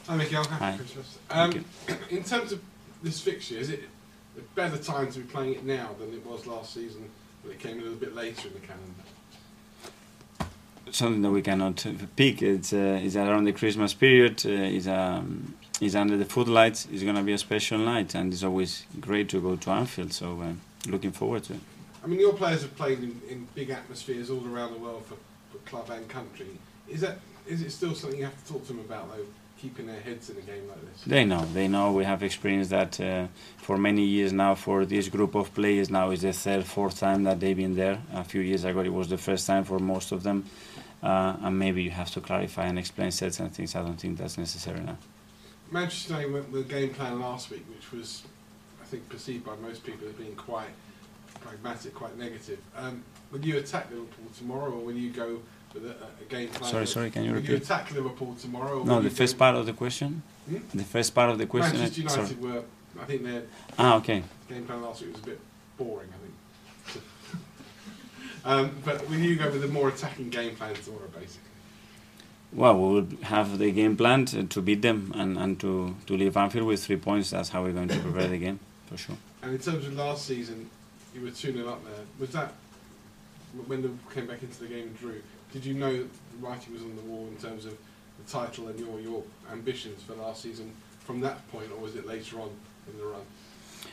Hi, 0.09 0.15
Miguel. 0.15 0.43
Happy 0.43 0.65
Hi. 0.65 0.75
Christmas. 0.75 1.19
Um, 1.29 1.65
in 2.09 2.23
terms 2.23 2.51
of 2.51 2.59
this 3.03 3.21
fixture, 3.21 3.57
is 3.57 3.69
it 3.69 3.83
a 4.39 4.41
better 4.55 4.79
time 4.79 5.11
to 5.11 5.19
be 5.19 5.25
playing 5.25 5.53
it 5.53 5.63
now 5.63 5.91
than 5.99 6.11
it 6.11 6.25
was 6.25 6.47
last 6.47 6.73
season, 6.73 7.07
when 7.43 7.53
it 7.53 7.59
came 7.59 7.77
a 7.77 7.83
little 7.83 7.99
bit 7.99 8.15
later 8.15 8.47
in 8.47 8.55
the 8.55 8.59
calendar? 8.59 9.03
Something 10.89 11.21
that 11.21 11.29
we 11.29 11.43
cannot 11.43 11.85
pick. 12.15 12.41
It's, 12.41 12.73
uh, 12.73 12.99
it's 13.03 13.15
around 13.15 13.43
the 13.43 13.53
Christmas 13.53 13.93
period. 13.93 14.41
Uh, 14.43 14.49
it's, 14.49 14.87
um, 14.87 15.53
it's 15.79 15.93
under 15.93 16.17
the 16.17 16.25
footlights. 16.25 16.87
It's 16.91 17.03
going 17.03 17.15
to 17.15 17.21
be 17.21 17.33
a 17.33 17.37
special 17.37 17.77
night, 17.77 18.15
and 18.15 18.33
it's 18.33 18.43
always 18.43 18.87
great 18.99 19.29
to 19.29 19.39
go 19.39 19.57
to 19.57 19.69
Anfield. 19.69 20.11
So 20.11 20.41
uh, 20.41 20.89
looking 20.89 21.11
forward 21.11 21.43
to 21.43 21.53
it. 21.53 21.59
I 22.03 22.07
mean, 22.07 22.19
your 22.19 22.33
players 22.33 22.63
have 22.63 22.75
played 22.75 22.97
in, 23.03 23.21
in 23.29 23.47
big 23.53 23.69
atmospheres 23.69 24.31
all 24.31 24.43
around 24.47 24.73
the 24.73 24.79
world 24.79 25.05
for, 25.05 25.17
for 25.51 25.59
club 25.69 25.91
and 25.91 26.09
country. 26.09 26.57
Is 26.87 27.01
that 27.01 27.19
is 27.45 27.61
it 27.61 27.71
still 27.71 27.93
something 27.93 28.17
you 28.17 28.25
have 28.25 28.43
to 28.43 28.53
talk 28.53 28.63
to 28.63 28.73
them 28.73 28.79
about, 28.79 29.15
though, 29.15 29.25
keeping 29.61 29.87
their 29.87 29.99
heads 29.99 30.29
in 30.29 30.37
a 30.37 30.41
game 30.41 30.67
like 30.67 30.81
this? 30.81 31.03
They 31.05 31.25
know. 31.25 31.45
They 31.53 31.67
know. 31.67 31.91
We 31.91 32.03
have 32.05 32.23
experienced 32.23 32.69
that 32.71 32.99
uh, 32.99 33.27
for 33.57 33.77
many 33.77 34.03
years 34.03 34.31
now. 34.33 34.55
For 34.55 34.85
this 34.85 35.09
group 35.09 35.35
of 35.35 35.53
players, 35.53 35.89
now 35.89 36.11
is 36.11 36.21
the 36.21 36.33
third, 36.33 36.65
fourth 36.65 36.99
time 36.99 37.23
that 37.23 37.39
they've 37.39 37.55
been 37.55 37.75
there. 37.75 37.99
A 38.13 38.23
few 38.23 38.41
years 38.41 38.63
ago, 38.63 38.79
it 38.81 38.93
was 38.93 39.09
the 39.09 39.17
first 39.17 39.45
time 39.47 39.63
for 39.63 39.79
most 39.79 40.11
of 40.11 40.23
them. 40.23 40.45
Uh, 41.01 41.35
and 41.41 41.57
maybe 41.57 41.83
you 41.83 41.91
have 41.91 42.11
to 42.11 42.21
clarify 42.21 42.65
and 42.65 42.77
explain 42.77 43.11
certain 43.11 43.49
things. 43.49 43.75
I 43.75 43.81
don't 43.81 43.99
think 43.99 44.17
that's 44.17 44.37
necessary 44.37 44.81
now. 44.81 44.97
Manchester 45.71 46.13
United 46.13 46.33
went 46.33 46.51
with 46.51 46.61
a 46.61 46.69
game 46.69 46.93
plan 46.93 47.19
last 47.19 47.51
week, 47.51 47.65
which 47.69 47.91
was, 47.91 48.23
I 48.81 48.85
think, 48.85 49.07
perceived 49.07 49.45
by 49.45 49.55
most 49.57 49.83
people 49.85 50.07
as 50.07 50.13
being 50.13 50.35
quite 50.35 50.69
pragmatic, 51.41 51.93
quite 51.93 52.17
negative. 52.17 52.59
Um, 52.75 53.03
will 53.31 53.45
you 53.45 53.57
attack 53.57 53.89
Liverpool 53.91 54.25
tomorrow, 54.37 54.71
or 54.71 54.79
will 54.83 54.95
you 54.95 55.11
go 55.11 55.39
with 55.73 55.85
a, 55.85 55.95
a 56.21 56.25
game 56.29 56.49
plan? 56.49 56.71
Sorry, 56.71 56.87
sorry, 56.87 57.11
can 57.11 57.23
you 57.23 57.33
repeat? 57.33 57.49
you 57.49 57.55
attack 57.57 57.91
Liverpool 57.91 58.35
tomorrow? 58.39 58.83
No, 58.83 59.01
the 59.01 59.09
first 59.09 59.37
part 59.37 59.55
of 59.55 59.65
the 59.65 59.73
question. 59.73 60.21
Hmm? 60.49 60.57
The 60.73 60.83
first 60.83 61.13
part 61.13 61.29
of 61.29 61.37
the 61.37 61.45
question. 61.45 61.79
Manchester 61.79 62.09
sorry. 62.09 62.27
United 62.29 62.41
were, 62.41 62.63
I 63.01 63.05
think 63.05 63.23
their 63.23 63.43
Ah, 63.77 63.97
okay. 63.97 64.23
game 64.47 64.65
plan 64.65 64.81
last 64.81 65.01
week 65.01 65.13
was 65.13 65.21
a 65.21 65.25
bit 65.25 65.39
boring, 65.77 66.09
I 66.09 66.91
think. 66.91 67.03
um, 68.45 68.71
but 68.83 69.07
will 69.09 69.17
you 69.19 69.35
go 69.35 69.49
with 69.49 69.63
a 69.63 69.67
more 69.67 69.89
attacking 69.89 70.29
game 70.29 70.55
plan 70.55 70.73
tomorrow, 70.75 71.07
basically? 71.07 71.43
Well, 72.51 72.75
we 72.79 72.93
will 73.01 73.07
have 73.23 73.59
the 73.59 73.71
game 73.71 73.95
plan 73.95 74.27
uh, 74.35 74.43
to 74.49 74.61
beat 74.61 74.81
them 74.81 75.11
and, 75.15 75.37
and 75.37 75.59
to, 75.59 75.95
to 76.07 76.17
leave 76.17 76.35
Anfield 76.35 76.65
with 76.65 76.83
three 76.83 76.97
points. 76.97 77.29
That's 77.29 77.49
how 77.49 77.61
we're 77.61 77.73
going 77.73 77.89
to 77.89 77.99
prepare 77.99 78.27
the 78.27 78.39
game, 78.39 78.59
for 78.87 78.97
sure. 78.97 79.17
And 79.43 79.51
in 79.53 79.59
terms 79.59 79.85
of 79.85 79.93
last 79.93 80.25
season, 80.25 80.67
you 81.13 81.21
were 81.21 81.29
2 81.29 81.53
0 81.53 81.69
up 81.69 81.83
there. 81.85 82.05
Was 82.19 82.31
that 82.31 82.53
when 83.67 83.83
they 83.83 83.89
came 84.13 84.25
back 84.25 84.41
into 84.41 84.59
the 84.61 84.67
game 84.67 84.87
and 84.87 84.97
drew? 84.97 85.21
Did 85.51 85.65
you 85.65 85.73
know 85.73 85.91
that 85.91 86.09
the 86.31 86.47
writing 86.47 86.73
was 86.73 86.83
on 86.83 86.95
the 86.95 87.01
wall 87.03 87.27
in 87.27 87.37
terms 87.37 87.65
of 87.65 87.77
the 88.19 88.31
title 88.31 88.67
and 88.67 88.79
your, 88.79 88.99
your 88.99 89.23
ambitions 89.51 90.03
for 90.03 90.13
last 90.15 90.43
season 90.43 90.71
from 90.99 91.21
that 91.21 91.47
point, 91.51 91.71
or 91.71 91.81
was 91.81 91.95
it 91.95 92.05
later 92.05 92.39
on 92.39 92.49
in 92.91 92.97
the 92.97 93.05
run? 93.05 93.21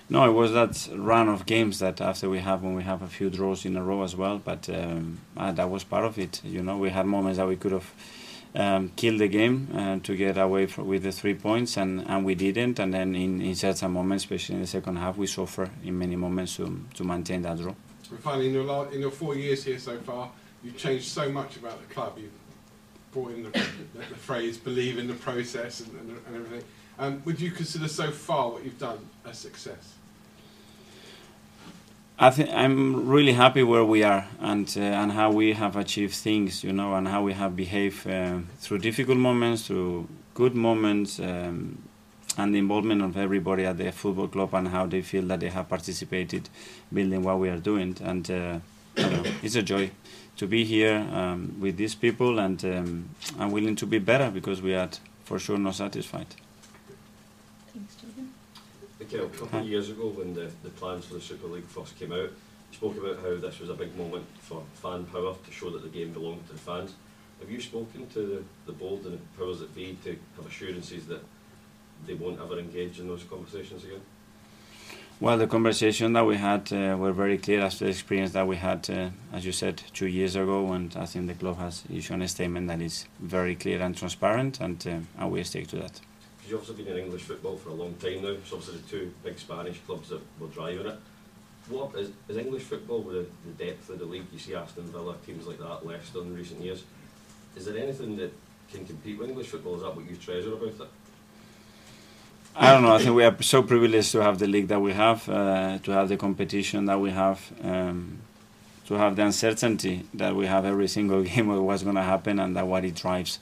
No, 0.09 0.29
it 0.29 0.33
was 0.33 0.53
that 0.53 0.89
run 0.95 1.29
of 1.29 1.47
games 1.47 1.79
that 1.79 2.01
after 2.01 2.29
we 2.29 2.41
have 2.41 2.63
when 2.63 2.75
we 2.75 2.83
have 2.83 3.03
a 3.03 3.07
few 3.07 3.31
draws 3.31 3.65
in 3.65 3.77
a 3.77 3.83
row 3.83 4.03
as 4.03 4.15
well. 4.15 4.39
But 4.39 4.69
um, 4.69 5.19
uh, 5.37 5.53
that 5.53 5.71
was 5.71 5.85
part 5.85 6.05
of 6.05 6.19
it. 6.19 6.43
You 6.45 6.63
know, 6.63 6.77
we 6.77 6.91
had 6.91 7.07
moments 7.07 7.39
that 7.39 7.49
we 7.49 7.57
could 7.57 7.73
have 7.73 7.93
um, 8.55 8.93
killed 8.97 9.21
the 9.21 9.29
game 9.29 9.69
uh, 9.75 9.99
to 10.05 10.17
get 10.17 10.39
away 10.39 10.67
fro 10.67 10.85
with 10.85 11.03
the 11.03 11.13
three 11.13 11.35
points, 11.35 11.77
and, 11.77 12.05
and 12.09 12.25
we 12.25 12.35
didn't. 12.35 12.79
And 12.79 12.95
then 12.95 13.15
in, 13.15 13.41
in 13.41 13.55
certain 13.55 13.93
moments, 13.93 14.25
especially 14.25 14.57
in 14.57 14.61
the 14.61 14.67
second 14.67 14.97
half, 14.97 15.17
we 15.17 15.27
suffer 15.27 15.71
in 15.85 15.99
many 15.99 16.17
moments 16.17 16.57
to 16.57 16.81
to 16.95 17.05
maintain 17.05 17.43
that 17.43 17.59
draw. 17.59 17.75
And 18.11 18.21
finally, 18.21 18.49
in 18.49 18.55
your, 18.55 18.93
in 18.93 19.01
your 19.01 19.11
four 19.11 19.35
years 19.35 19.65
here 19.65 19.79
so 19.79 19.99
far, 19.99 20.31
you've 20.67 20.77
changed 20.77 21.07
so 21.07 21.31
much 21.31 21.57
about 21.57 21.81
the 21.81 21.95
club. 21.95 22.19
You've 22.19 22.33
brought 23.13 23.33
in 23.33 23.45
the, 23.45 23.51
the, 23.51 23.99
the 24.11 24.17
phrase 24.17 24.59
"believe 24.59 24.99
in 24.99 25.07
the 25.07 25.15
process" 25.15 25.81
and, 25.81 25.93
and, 26.01 26.11
and 26.27 26.37
everything. 26.37 26.65
Um, 26.99 27.23
would 27.25 27.41
you 27.41 27.51
consider 27.51 27.89
so 27.89 28.11
far 28.11 28.51
what 28.51 28.65
you've 28.65 28.79
done 28.79 28.99
a 29.25 29.33
success? 29.33 29.95
I 32.19 32.31
think 32.31 32.49
I'm 32.51 33.07
really 33.07 33.35
happy 33.35 33.63
where 33.63 33.85
we 33.85 34.03
are 34.03 34.27
and 34.41 34.67
uh, 34.77 34.81
and 34.81 35.13
how 35.13 35.31
we 35.31 35.53
have 35.53 35.77
achieved 35.77 36.15
things, 36.15 36.65
you 36.65 36.73
know, 36.73 36.95
and 36.95 37.07
how 37.07 37.23
we 37.23 37.35
have 37.35 37.55
behaved 37.55 38.07
uh, 38.09 38.39
through 38.59 38.79
difficult 38.79 39.19
moments, 39.19 39.67
through 39.67 40.09
good 40.35 40.55
moments, 40.55 41.21
um, 41.21 41.79
and 42.39 42.55
the 42.55 42.59
involvement 42.59 43.03
of 43.03 43.17
everybody 43.17 43.67
at 43.67 43.77
the 43.77 43.93
football 43.93 44.29
club 44.29 44.55
and 44.55 44.69
how 44.69 44.87
they 44.87 45.03
feel 45.03 45.23
that 45.25 45.41
they 45.41 45.51
have 45.51 45.69
participated 45.69 46.49
building 46.93 47.23
what 47.23 47.39
we 47.39 47.51
are 47.51 47.59
doing. 47.59 47.97
And 48.03 48.31
uh, 48.31 48.59
you 48.97 49.11
know, 49.11 49.23
it's 49.43 49.55
a 49.55 49.63
joy 49.63 49.91
to 50.37 50.47
be 50.47 50.65
here 50.65 51.07
um, 51.13 51.57
with 51.61 51.77
these 51.77 51.95
people, 51.95 52.39
and 52.39 52.63
um, 52.65 53.09
I'm 53.39 53.51
willing 53.51 53.77
to 53.77 53.87
be 53.87 53.99
better 53.99 54.31
because 54.31 54.61
we 54.61 54.75
are 54.75 54.91
for 55.25 55.39
sure 55.39 55.59
not 55.59 55.75
satisfied. 55.75 56.27
Mikel, 59.01 59.27
a 59.27 59.29
couple 59.29 59.61
of 59.61 59.67
years 59.67 59.91
ago 59.91 60.09
when 60.09 60.35
the, 60.35 60.51
the 60.63 60.71
plans 60.71 61.07
for 61.07 61.15
the 61.15 61.21
Super 61.21 61.47
League 61.47 61.65
first 61.67 61.99
came 61.99 62.13
out, 62.13 62.31
you 62.31 62.73
spoke 62.73 62.97
about 62.97 63.23
how 63.23 63.37
this 63.37 63.61
was 63.61 63.71
a 63.71 63.75
big 63.75 63.97
moment 63.97 64.25
for 64.41 64.63
fan 64.75 65.05
power 65.07 65.35
to 65.45 65.53
show 65.53 65.71
that 65.71 65.83
the 65.83 65.89
game 65.89 66.13
belonged 66.13 66.47
to 66.49 66.53
the 66.53 66.59
fans. 66.59 66.95
Have 67.41 67.51
you 67.51 67.61
spoken 67.61 68.09
to 68.09 68.21
the, 68.21 68.43
the 68.67 68.73
board 68.73 69.05
and 69.05 69.15
the 69.15 69.39
powers 69.39 69.61
that 69.61 69.75
be 69.75 69.99
to 70.05 70.17
have 70.37 70.47
assurances 70.47 71.07
that 71.07 71.23
they 72.07 72.15
won't 72.15 72.41
ever 72.41 72.59
engage 72.59 72.99
in 72.99 73.09
those 73.09 73.25
conversations 73.25 73.85
again? 73.85 74.01
Well, 75.19 75.39
the 75.39 75.47
conversation 75.47 76.13
that 76.13 76.27
we 76.27 76.37
had 76.37 76.71
uh, 76.75 76.95
were 76.99 77.13
very 77.13 77.39
clear 77.39 77.63
after 77.63 77.87
the 77.87 77.91
experience 77.91 78.33
that 78.33 78.47
we 78.47 78.57
had, 78.57 78.91
uh, 78.91 79.09
as 79.33 79.47
you 79.47 79.53
said, 79.53 79.83
two 79.95 80.09
years 80.09 80.37
ago, 80.37 80.71
and 80.73 80.95
I 80.95 81.07
think 81.07 81.27
the 81.27 81.33
club 81.33 81.57
has 81.57 81.85
issued 81.91 82.21
a 82.21 82.29
statement 82.29 82.69
that 82.69 82.83
is 82.83 83.07
very 83.19 83.57
clear 83.57 83.81
and 83.81 83.97
transparent, 83.97 84.61
and, 84.61 84.87
uh, 84.87 85.23
and 85.23 85.31
we 85.31 85.43
stick 85.45 85.69
to 85.69 85.77
that. 85.77 86.01
Because 86.37 86.51
you've 86.51 86.61
obviously 86.61 86.85
been 86.85 86.99
in 86.99 87.05
English 87.05 87.23
football 87.23 87.57
for 87.57 87.71
a 87.71 87.73
long 87.73 87.95
time 87.95 88.21
now, 88.21 88.37
So 88.45 88.57
obviously 88.57 88.77
the 88.77 88.89
two 88.91 89.15
big 89.25 89.39
Spanish 89.39 89.79
clubs 89.87 90.11
that 90.11 90.21
were 90.39 90.49
driving 90.49 90.87
it. 90.87 90.99
What 91.71 91.95
is, 91.95 92.11
is 92.29 92.37
English 92.37 92.65
football 92.65 93.01
with 93.01 93.15
the, 93.15 93.51
the 93.51 93.65
depth 93.65 93.89
of 93.89 93.99
the 93.99 94.05
league? 94.05 94.27
You 94.35 94.39
see 94.39 94.55
Aston 94.55 94.85
Villa, 94.85 95.15
teams 95.25 95.47
like 95.47 95.59
that, 95.61 95.87
Leicester 95.87 96.21
in 96.21 96.37
recent 96.37 96.61
years. 96.61 96.85
Is 97.57 97.65
there 97.65 97.79
anything 97.79 98.17
that 98.19 98.35
can 98.71 98.85
compete 98.85 99.19
with 99.19 99.31
English 99.31 99.47
football? 99.47 99.77
Is 99.77 99.83
that 99.83 99.97
what 99.97 100.05
you 100.11 100.17
treasure 100.17 100.53
about 100.53 100.69
it? 100.69 100.89
I 102.59 102.73
don't 102.73 102.83
know. 102.83 102.95
I 102.95 102.99
think 102.99 103.15
we 103.15 103.23
are 103.23 103.43
so 103.43 103.63
privileged 103.63 104.13
to 104.13 104.23
have 104.23 104.39
the 104.39 104.47
league 104.47 104.69
that 104.69 104.81
we 104.81 104.95
have, 104.95 105.29
uh, 105.29 105.79
to 105.83 105.91
have 105.91 106.09
the 106.09 106.17
competition 106.17 106.87
that 106.87 106.99
we 106.99 107.11
have, 107.11 107.53
um, 107.63 108.19
to 108.87 108.95
have 108.95 109.15
the 109.15 109.25
uncertainty 109.25 110.07
that 110.15 110.35
we 110.35 110.47
have 110.47 110.65
every 110.65 110.89
single 110.89 111.23
game 111.35 111.51
of 111.51 111.63
what's 111.63 111.83
going 111.83 111.97
to 111.97 112.03
happen, 112.03 112.41
and 112.41 112.57
that 112.57 112.67
what 112.67 112.85
it 112.85 112.95
drives. 112.95 113.41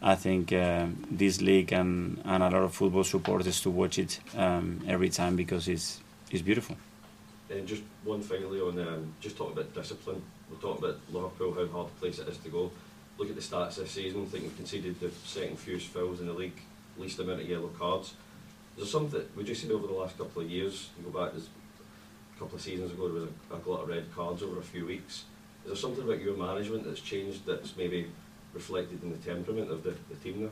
I 0.00 0.14
think 0.14 0.52
uh, 0.52 0.86
this 1.10 1.40
league 1.40 1.72
and, 1.72 2.20
and 2.24 2.42
a 2.42 2.50
lot 2.50 2.62
of 2.62 2.74
football 2.74 3.02
supporters 3.02 3.60
to 3.62 3.70
watch 3.70 3.98
it 3.98 4.20
um, 4.36 4.80
every 4.86 5.08
time 5.08 5.34
because 5.34 5.66
it's 5.66 6.00
it's 6.30 6.42
beautiful. 6.42 6.76
And 7.50 7.66
just 7.66 7.82
one 8.04 8.22
finally 8.22 8.60
on 8.60 8.78
um, 8.78 9.12
just 9.20 9.36
talk 9.36 9.52
about 9.52 9.74
discipline. 9.74 10.22
We'll 10.48 10.60
talk 10.60 10.78
about 10.78 10.98
Liverpool, 11.12 11.52
how 11.54 11.66
hard 11.66 11.88
a 11.88 12.00
place 12.00 12.18
it 12.20 12.28
is 12.28 12.38
to 12.38 12.48
go. 12.48 12.70
Look 13.18 13.28
at 13.28 13.34
the 13.34 13.42
stats 13.42 13.76
this 13.76 13.90
season. 13.90 14.22
I 14.22 14.26
think 14.26 14.44
we've 14.44 14.56
conceded 14.56 15.00
the 15.00 15.10
second 15.24 15.58
fewest 15.58 15.88
fouls 15.88 16.20
in 16.20 16.26
the 16.26 16.32
league, 16.32 16.60
least 16.96 17.18
amount 17.18 17.40
of 17.40 17.48
yellow 17.48 17.68
cards. 17.68 18.14
Is 18.76 18.84
there 18.84 18.86
something 18.86 19.20
that 19.20 19.36
would 19.36 19.48
you 19.48 19.54
say 19.54 19.70
over 19.70 19.86
the 19.86 19.92
last 19.92 20.16
couple 20.16 20.42
of 20.42 20.50
years? 20.50 20.90
You 20.98 21.10
go 21.10 21.20
back 21.20 21.32
there's 21.32 21.48
a 22.36 22.38
couple 22.38 22.56
of 22.56 22.62
seasons 22.62 22.92
ago, 22.92 23.08
there 23.08 23.22
was 23.22 23.30
a, 23.50 23.56
a 23.56 23.58
glut 23.58 23.82
of 23.82 23.88
red 23.88 24.12
cards 24.14 24.42
over 24.42 24.58
a 24.58 24.62
few 24.62 24.86
weeks. 24.86 25.24
Is 25.64 25.66
there 25.66 25.76
something 25.76 26.04
about 26.04 26.20
your 26.20 26.36
management 26.36 26.84
that's 26.84 27.00
changed 27.00 27.46
that's 27.46 27.76
maybe 27.76 28.10
reflected 28.54 29.02
in 29.02 29.10
the 29.10 29.18
temperament 29.18 29.70
of 29.70 29.82
the, 29.82 29.94
the 30.08 30.16
team 30.16 30.44
now? 30.44 30.50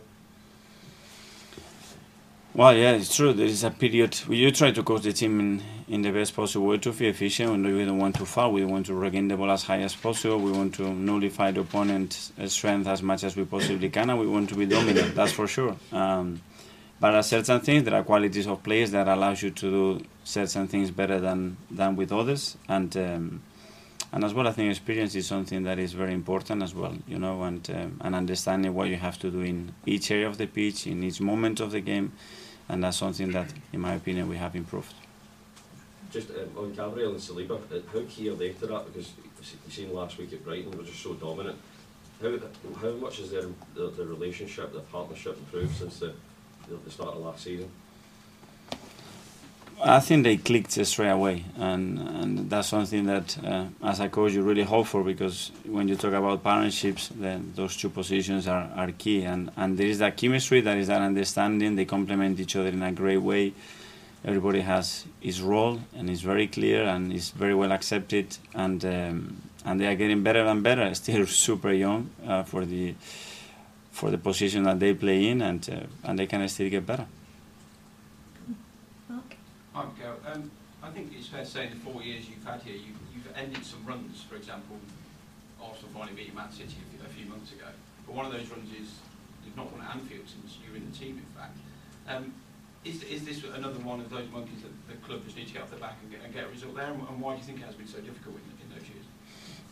Well, 2.53 2.75
yeah, 2.75 2.93
it's 2.93 3.15
true. 3.15 3.33
There 3.33 3.47
is 3.47 3.63
a 3.63 3.71
period 3.71 4.21
we 4.27 4.39
you 4.39 4.51
try 4.51 4.73
to 4.73 4.83
coach 4.83 5.03
the 5.03 5.13
team 5.13 5.39
in, 5.39 5.63
in 5.87 6.03
the 6.03 6.11
best 6.11 6.35
possible 6.35 6.67
way 6.67 6.79
to 6.79 6.93
be 6.93 7.07
efficient. 7.07 7.51
And 7.51 7.65
we 7.65 7.85
don't 7.85 7.99
want 7.99 8.17
to 8.17 8.27
foul. 8.27 8.51
We 8.51 8.65
want 8.65 8.87
to 8.87 8.95
regain 8.95 9.29
the 9.29 9.37
ball 9.37 9.53
as 9.53 9.63
high 9.63 9.79
as 9.83 9.95
possible. 9.95 10.41
We 10.41 10.51
want 10.51 10.75
to 10.75 10.93
nullify 10.93 11.53
the 11.53 11.61
opponent's 11.61 12.33
strength 12.47 12.89
as 12.89 13.03
much 13.05 13.23
as 13.23 13.37
we 13.37 13.45
possibly 13.45 13.89
can, 13.89 14.11
and 14.11 14.19
we 14.19 14.27
want 14.27 14.49
to 14.49 14.57
be 14.57 14.67
dominant. 14.67 15.15
That's 15.15 15.31
for 15.31 15.47
sure. 15.47 15.77
Um, 15.93 16.43
but 17.01 17.15
are 17.15 17.23
certain 17.23 17.61
things, 17.61 17.85
there 17.85 17.95
are 17.95 18.05
qualities 18.05 18.47
of 18.47 18.63
players 18.63 18.91
that 18.91 19.09
allows 19.09 19.43
you 19.43 19.51
to 19.51 19.71
do 19.71 20.05
certain 20.23 20.69
things 20.69 20.91
better 20.91 21.19
than 21.19 21.57
than 21.71 21.97
with 21.97 22.13
others, 22.13 22.59
and 22.69 22.95
um, 22.97 23.43
and 24.13 24.25
as 24.25 24.35
well, 24.35 24.47
I 24.47 24.53
think 24.53 24.71
experience 24.71 25.15
is 25.15 25.27
something 25.27 25.63
that 25.63 25.79
is 25.79 25.93
very 25.93 26.13
important 26.13 26.63
as 26.63 26.75
well. 26.75 26.95
You 27.09 27.19
know, 27.19 27.43
and 27.43 27.69
um, 27.71 28.01
and 28.03 28.15
understanding 28.15 28.75
what 28.75 28.89
you 28.89 28.97
have 28.97 29.19
to 29.21 29.31
do 29.31 29.41
in 29.41 29.73
each 29.87 30.11
area 30.11 30.29
of 30.29 30.37
the 30.37 30.47
pitch, 30.47 30.87
in 30.87 31.03
each 31.03 31.21
moment 31.21 31.61
of 31.61 31.71
the 31.71 31.81
game, 31.81 32.13
and 32.69 32.85
that's 32.85 32.99
something 32.99 33.33
that, 33.33 33.53
in 33.73 33.81
my 33.81 33.95
opinion, 33.95 34.29
we 34.29 34.37
have 34.37 34.55
improved. 34.55 34.95
Just 36.11 36.31
um, 36.31 36.51
on 36.59 36.73
Gabriel 36.73 37.13
and 37.13 37.21
Saliba, 37.21 37.53
uh, 37.53 37.81
how 37.93 38.03
key 38.09 38.29
are 38.29 38.35
they 38.35 38.51
to 38.51 38.67
that? 38.67 38.87
Because 38.87 39.13
you've 39.65 39.73
seen 39.73 39.95
last 39.95 40.19
week 40.19 40.33
at 40.33 40.45
Brighton, 40.45 40.77
were 40.77 40.85
just 40.85 41.03
so 41.03 41.15
dominant. 41.15 41.57
How, 42.21 42.37
how 42.83 42.91
much 42.93 43.19
has 43.19 43.31
their, 43.31 43.47
their, 43.75 43.89
their 43.89 44.07
relationship, 44.07 44.73
their 44.73 44.83
partnership 44.83 45.39
improved 45.39 45.77
since 45.77 46.01
the, 46.01 46.13
the, 46.85 46.91
start 46.91 47.15
of 47.15 47.23
last 47.23 47.45
season? 47.45 47.71
I 49.83 50.01
think 50.01 50.25
they 50.25 50.37
clicked 50.37 50.73
straight 50.87 51.09
away, 51.09 51.45
and, 51.57 51.99
and 51.99 52.51
that's 52.51 52.69
something 52.69 53.07
that, 53.07 53.39
uh, 53.43 53.65
as 53.83 54.01
a 54.01 54.11
coach, 54.11 54.33
you 54.33 54.43
really 54.43 54.63
hope 54.63 54.87
for 54.87 55.03
because 55.03 55.53
when 55.65 55.89
you 55.89 55.97
talk 55.97 56.13
about 56.13 56.43
partnerships, 56.43 57.09
then 57.15 57.53
those 57.57 57.79
two 57.79 57.89
positions 57.89 58.47
are, 58.47 58.71
are 58.77 58.93
key, 58.93 59.23
and, 59.23 59.51
and 59.57 59.79
there 59.79 59.87
is 59.87 59.99
that 60.01 60.19
chemistry, 60.19 60.61
there 60.61 60.77
is 60.77 60.89
that 60.89 61.01
understanding. 61.01 61.77
They 61.77 61.87
complement 61.87 62.39
each 62.39 62.57
other 62.57 62.69
in 62.69 62.83
a 62.83 62.93
great 62.93 63.23
way. 63.23 63.55
Everybody 64.23 64.61
has 64.61 65.07
his 65.19 65.41
role, 65.41 65.81
and 65.97 66.11
it's 66.11 66.21
very 66.21 66.47
clear, 66.47 66.85
and 66.85 67.11
it's 67.11 67.31
very 67.31 67.55
well 67.55 67.73
accepted, 67.73 68.37
and 68.55 68.85
um, 68.85 69.43
and 69.65 69.81
they 69.81 69.87
are 69.87 69.95
getting 69.95 70.23
better 70.23 70.45
and 70.45 70.63
better. 70.63 70.95
Still 70.95 71.27
super 71.27 71.73
young 71.73 72.11
uh, 72.27 72.43
for 72.43 72.67
the 72.67 72.95
for 73.91 74.11
the 74.11 74.19
position 74.19 74.65
that 74.65 74.79
they 74.79 74.95
play 74.95 75.29
in, 75.29 75.43
and 75.43 75.69
uh, 75.71 76.09
and 76.09 76.19
they 76.19 76.27
can 76.27 76.47
still 76.49 76.71
get 76.71 76.87
better. 76.87 77.07
Hi, 79.73 79.87
Miguel. 79.87 80.17
Um, 80.27 80.51
I 80.83 80.91
think 80.91 81.13
it's 81.17 81.29
fair 81.29 81.45
to 81.45 81.47
say 81.47 81.67
in 81.67 81.71
the 81.71 81.79
four 81.79 82.03
years 82.03 82.29
you've 82.29 82.45
had 82.45 82.61
here, 82.63 82.75
you've, 82.75 82.99
you've 83.15 83.29
ended 83.37 83.65
some 83.65 83.85
runs. 83.87 84.23
For 84.23 84.37
example, 84.37 84.77
Arsenal 85.63 85.91
finally 85.95 86.17
beat 86.17 86.35
Man 86.35 86.51
City 86.51 86.75
a 86.75 86.91
few, 86.91 87.01
a 87.07 87.09
few 87.09 87.27
months 87.31 87.53
ago. 87.53 87.71
But 88.07 88.15
one 88.15 88.27
of 88.27 88.33
those 88.33 88.51
runs 88.51 88.69
is 88.75 88.99
you've 89.45 89.57
not 89.57 89.71
won 89.73 89.81
at 89.81 89.95
Anfield 89.95 90.27
since 90.27 90.59
you 90.59 90.73
were 90.73 90.77
in 90.77 90.91
the 90.91 90.97
team, 90.97 91.23
in 91.23 91.31
fact. 91.39 91.57
Um, 92.09 92.35
is, 92.85 93.03
is 93.05 93.25
this 93.25 93.45
another 93.45 93.79
one 93.81 94.01
of 94.01 94.11
those 94.11 94.29
monkeys 94.33 94.63
that 94.63 94.73
the 94.89 94.97
club 95.07 95.23
just 95.25 95.37
need 95.37 95.47
to 95.49 95.53
get 95.53 95.63
off 95.63 95.71
the 95.71 95.77
back 95.77 95.97
and 96.03 96.11
get, 96.11 96.21
and 96.25 96.35
get 96.35 96.45
a 96.45 96.49
result 96.49 96.75
there? 96.77 96.91
And, 96.91 97.01
and 97.01 97.21
why 97.21 97.35
do 97.35 97.41
you 97.41 97.47
think 97.47 97.61
it 97.61 97.65
has 97.65 97.75
been 97.75 97.87
so 97.87 98.01
difficult 98.01 98.37
in, 98.37 98.45
in 98.45 98.51
those 98.51 98.51
years? 98.51 98.60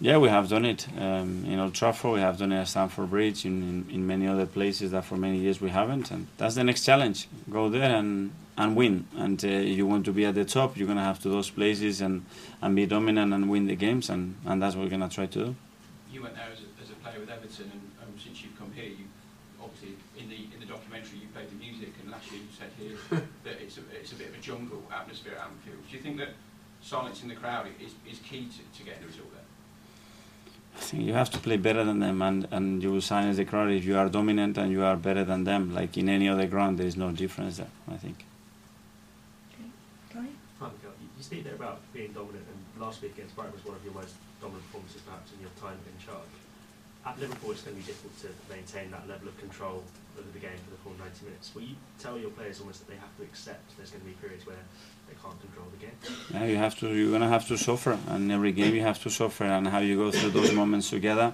Yeah, 0.00 0.19
we 0.19 0.28
have 0.28 0.49
done 0.49 0.64
it 0.64 0.87
um, 0.97 1.45
in 1.45 1.59
Old 1.59 1.75
Trafford. 1.75 2.12
We 2.12 2.21
have 2.21 2.38
done 2.38 2.52
it 2.52 2.61
at 2.61 2.69
Stamford 2.69 3.11
Bridge. 3.11 3.45
In, 3.45 3.85
in, 3.88 3.95
in 3.95 4.07
many 4.07 4.28
other 4.28 4.47
places 4.47 4.93
that 4.93 5.05
for 5.05 5.17
many 5.17 5.38
years 5.38 5.61
we 5.61 5.71
haven't, 5.71 6.12
and 6.12 6.28
that's 6.37 6.55
the 6.55 6.62
next 6.62 6.85
challenge. 6.85 7.26
Go 7.50 7.69
there 7.69 7.97
and 7.97 8.31
and 8.57 8.76
win. 8.76 9.09
And 9.17 9.45
uh, 9.45 9.49
if 9.49 9.76
you 9.76 9.88
want 9.88 10.05
to 10.05 10.12
be 10.12 10.25
at 10.25 10.37
the 10.37 10.45
top, 10.45 10.76
you're 10.76 10.87
gonna 10.87 11.02
have 11.02 11.21
to 11.23 11.28
those 11.28 11.50
places 11.50 12.00
and 12.00 12.25
and 12.62 12.76
be 12.76 12.87
dominant 12.87 13.35
and 13.35 13.50
win 13.50 13.67
the 13.67 13.75
games, 13.75 14.09
and, 14.09 14.37
and 14.47 14.62
that's 14.62 14.76
what 14.76 14.85
we're 14.85 14.90
gonna 14.90 15.09
try 15.09 15.26
to 15.26 15.47
do. 15.47 15.57
You 16.12 16.23
went 16.23 16.37
there 16.37 16.47
as 16.52 16.61
a, 16.61 16.69
as 16.81 16.90
a 16.90 16.95
player 17.02 17.19
with 17.19 17.31
Everton, 17.31 17.69
and 17.73 17.83
um, 18.00 18.14
since 18.23 18.45
you've 18.45 18.57
come 18.57 18.71
here, 18.71 18.90
you 18.90 19.07
obviously 19.61 19.97
in 20.17 20.28
the 20.28 20.47
in 20.55 20.61
the 20.61 20.67
documentary 20.67 21.19
you 21.19 21.26
played 21.35 21.50
the 21.50 21.57
music, 21.57 21.90
and 22.00 22.12
last 22.12 22.31
year 22.31 22.40
you 22.40 22.55
said 22.57 22.71
here 22.78 22.95
that 23.43 23.61
it's 23.61 23.78
a, 23.78 23.83
it's 23.93 24.12
a 24.12 24.14
bit 24.14 24.28
of 24.28 24.35
a 24.37 24.40
jungle 24.40 24.81
atmosphere 24.95 25.33
at 25.35 25.43
Anfield. 25.43 25.83
Do 25.90 25.97
you 25.97 26.00
think 26.00 26.19
that 26.19 26.38
silence 26.83 27.25
in 27.25 27.28
the 27.28 27.35
crowd 27.35 27.67
is, 27.83 27.99
is 28.09 28.21
key 28.21 28.47
to, 28.47 28.78
to 28.78 28.85
getting 28.85 29.02
the 29.02 29.09
result 29.09 29.35
there? 29.35 29.48
I 30.78 30.80
think 30.80 31.02
you 31.04 31.12
have 31.12 31.28
to 31.30 31.38
play 31.38 31.56
better 31.56 31.85
than 31.85 31.99
them, 31.99 32.23
and, 32.23 32.47
and 32.50 32.82
you 32.82 32.92
will 32.92 33.00
silence 33.00 33.37
the 33.37 33.44
crowd 33.44 33.70
if 33.70 33.85
you 33.85 33.99
are 33.99 34.08
dominant 34.08 34.56
and 34.56 34.70
you 34.70 34.85
are 34.85 34.97
better 34.97 35.25
than 35.25 35.44
them. 35.44 35.75
Like 35.75 35.99
in 35.99 36.08
any 36.08 36.28
other 36.28 36.47
ground, 36.47 36.78
there 36.78 36.87
is 36.87 36.97
no 36.97 37.11
difference 37.11 37.58
there. 37.58 37.70
I 37.90 37.97
think. 37.97 38.25
Hi, 40.61 40.66
Mikel. 40.66 40.90
You, 41.00 41.08
you 41.16 41.23
speak 41.23 41.44
there 41.44 41.54
about 41.54 41.80
being 41.92 42.12
dominant, 42.12 42.47
and 42.50 42.82
last 42.82 43.00
week 43.02 43.12
against 43.14 43.37
Brighton 43.37 43.54
was 43.54 43.64
one 43.64 43.76
of 43.76 43.85
your 43.85 43.94
most 43.94 44.14
dominant 44.40 44.64
performances, 44.66 45.02
perhaps, 45.02 45.30
in 45.32 45.40
your 45.40 45.54
time 45.61 45.78
in 45.87 46.04
charge. 46.04 46.35
At 47.07 47.19
Liverpool, 47.19 47.52
it's 47.52 47.62
going 47.62 47.76
to 47.76 47.83
be 47.83 47.87
difficult 47.87 48.19
to 48.21 48.28
maintain 48.52 48.90
that 48.90 49.09
level 49.09 49.28
of 49.28 49.38
control 49.38 49.83
over 50.19 50.28
the 50.33 50.38
game 50.38 50.59
for 50.64 50.71
the 50.71 50.76
full 50.78 50.93
90 50.99 51.25
minutes. 51.25 51.55
Will 51.55 51.62
you 51.62 51.76
tell 51.99 52.19
your 52.19 52.31
players 52.31 52.61
almost 52.61 52.81
that 52.81 52.93
they 52.93 52.99
have 52.99 53.17
to 53.17 53.23
accept 53.23 53.76
there's 53.76 53.90
going 53.90 54.02
to 54.02 54.07
be 54.07 54.12
periods 54.14 54.47
where 54.47 54.57
they 55.09 55.14
can't 55.23 55.40
control 55.40 55.67
the 55.71 55.87
game? 55.87 55.97
Yeah, 56.33 56.45
you 56.45 56.57
have 56.57 56.78
to. 56.81 56.88
You're 56.95 57.11
gonna 57.11 57.28
have 57.28 57.47
to 57.49 57.57
suffer, 57.57 57.99
and 58.09 58.31
every 58.31 58.52
game 58.52 58.75
you 58.75 58.83
have 58.83 59.02
to 59.02 59.11
suffer, 59.11 59.45
and 59.45 59.69
how 59.69 59.78
you 59.78 59.97
go 59.97 60.11
through 60.11 60.31
those 60.31 60.52
moments 60.52 60.90
together. 60.90 61.33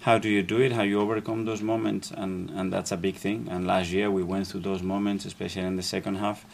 How 0.00 0.18
do 0.18 0.28
you 0.28 0.42
do 0.42 0.60
it? 0.60 0.72
How 0.72 0.82
you 0.82 1.00
overcome 1.00 1.44
those 1.44 1.62
moments, 1.62 2.10
and 2.10 2.50
and 2.50 2.72
that's 2.72 2.92
a 2.92 2.96
big 2.96 3.16
thing. 3.16 3.48
And 3.50 3.66
last 3.66 3.90
year 3.90 4.10
we 4.10 4.22
went 4.22 4.46
through 4.46 4.60
those 4.60 4.82
moments, 4.82 5.24
especially 5.24 5.62
in 5.62 5.76
the 5.76 5.82
second 5.82 6.16
half, 6.16 6.44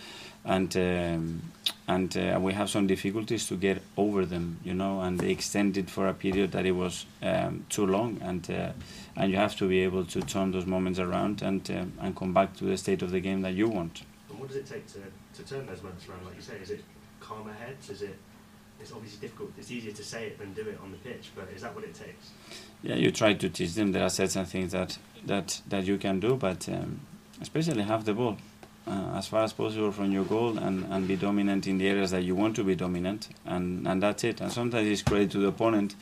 and 0.48 0.74
um, 0.76 1.42
and 1.86 2.16
uh, 2.16 2.38
we 2.40 2.52
have 2.54 2.68
some 2.70 2.86
difficulties 2.86 3.46
to 3.48 3.56
get 3.56 3.82
over 3.96 4.24
them, 4.24 4.58
you 4.64 4.74
know. 4.74 5.00
And 5.00 5.20
they 5.20 5.30
extended 5.30 5.90
for 5.90 6.08
a 6.08 6.14
period 6.14 6.52
that 6.52 6.66
it 6.66 6.72
was 6.72 7.06
um, 7.22 7.66
too 7.68 7.86
long, 7.86 8.18
and 8.22 8.50
uh, 8.50 8.72
and 9.16 9.30
you 9.30 9.36
have 9.36 9.56
to 9.56 9.68
be 9.68 9.80
able 9.80 10.04
to 10.06 10.20
turn 10.22 10.50
those 10.50 10.66
moments 10.66 10.98
around 10.98 11.42
and 11.42 11.70
uh, 11.70 11.84
and 12.04 12.16
come 12.16 12.32
back 12.32 12.56
to 12.56 12.64
the 12.64 12.76
state 12.76 13.02
of 13.02 13.10
the 13.10 13.20
game 13.20 13.42
that 13.42 13.52
you 13.52 13.68
want. 13.68 14.02
And 14.30 14.38
what 14.40 14.48
does 14.48 14.56
it 14.56 14.66
take 14.66 14.86
to, 14.88 15.00
to 15.34 15.48
turn 15.48 15.66
those 15.66 15.82
moments 15.82 16.08
around, 16.08 16.24
like 16.24 16.36
you 16.36 16.42
say? 16.42 16.56
Is 16.56 16.70
it 16.70 16.82
calmer 17.20 17.52
heads? 17.52 17.90
Is 17.90 18.02
it? 18.02 18.16
It's 18.80 18.92
obviously 18.92 19.20
difficult. 19.20 19.50
It's 19.58 19.70
easier 19.70 19.92
to 19.92 20.04
say 20.04 20.28
it 20.28 20.38
than 20.38 20.54
do 20.54 20.62
it 20.62 20.78
on 20.82 20.92
the 20.92 20.98
pitch, 20.98 21.30
but 21.34 21.48
is 21.54 21.62
that 21.62 21.74
what 21.74 21.84
it 21.84 21.94
takes? 21.94 22.30
yeah, 22.82 22.94
you 22.94 23.10
try 23.10 23.34
to 23.34 23.48
teach 23.48 23.74
them. 23.74 23.92
There 23.92 24.04
are 24.04 24.10
certain 24.10 24.46
things 24.46 24.72
that 24.72 24.98
that 25.26 25.60
that 25.68 25.84
you 25.84 25.98
can 25.98 26.20
do, 26.20 26.36
but 26.36 26.68
um, 26.68 27.00
especially 27.40 27.82
have 27.82 28.04
the 28.04 28.14
ball 28.14 28.38
uh, 28.88 29.16
as 29.16 29.28
far 29.28 29.44
as 29.44 29.52
possible 29.52 29.92
from 29.92 30.10
your 30.12 30.24
goal 30.24 30.58
and, 30.58 30.84
and 30.90 31.06
be 31.06 31.16
dominant 31.16 31.66
in 31.66 31.78
the 31.78 31.86
areas 31.88 32.10
that 32.12 32.22
you 32.22 32.34
want 32.34 32.56
to 32.56 32.64
be 32.64 32.74
dominant, 32.74 33.28
and, 33.44 33.86
and 33.86 34.02
that's 34.02 34.24
it. 34.24 34.40
And 34.40 34.50
sometimes 34.50 34.88
it's 34.88 35.02
credit 35.02 35.30
to 35.32 35.38
the 35.38 35.48
opponent 35.48 35.94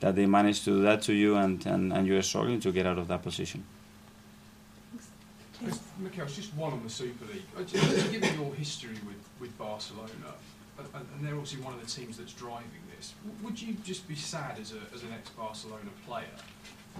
that 0.00 0.14
they 0.14 0.26
manage 0.26 0.60
to 0.64 0.70
do 0.70 0.82
that 0.82 1.02
to 1.02 1.14
you, 1.14 1.36
and, 1.36 1.64
and, 1.66 1.92
and 1.92 2.06
you 2.06 2.16
are 2.18 2.22
struggling 2.22 2.60
to 2.60 2.72
get 2.72 2.86
out 2.86 2.98
of 2.98 3.08
that 3.08 3.22
position. 3.22 3.64
Just, 5.64 5.80
Mikel, 5.98 6.26
just 6.26 6.54
one 6.54 6.72
on 6.72 6.82
the 6.82 6.90
Super 6.90 7.24
League. 7.32 7.42
Just- 7.66 7.84
just 7.84 8.12
Given 8.12 8.38
your 8.38 8.54
history 8.54 8.96
with, 9.06 9.16
with 9.40 9.56
Barcelona, 9.56 10.10
and, 10.78 10.86
and 10.94 11.26
they're 11.26 11.32
obviously 11.32 11.62
one 11.62 11.72
of 11.72 11.80
the 11.80 11.90
teams 11.90 12.18
that's 12.18 12.34
driving 12.34 12.68
this, 12.94 13.14
would 13.42 13.60
you 13.60 13.74
just 13.84 14.06
be 14.06 14.14
sad 14.14 14.58
as, 14.60 14.72
a, 14.72 14.94
as 14.94 15.02
an 15.02 15.12
ex-Barcelona 15.14 15.88
player 16.06 16.36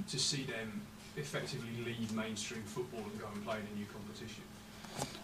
to 0.09 0.19
see 0.19 0.45
them 0.45 0.81
effectively 1.17 1.69
leave 1.85 2.13
mainstream 2.15 2.63
football 2.63 3.01
and 3.01 3.21
go 3.21 3.27
and 3.35 3.45
play 3.45 3.57
in 3.57 3.67
a 3.75 3.79
new 3.79 3.87
competition? 3.93 4.43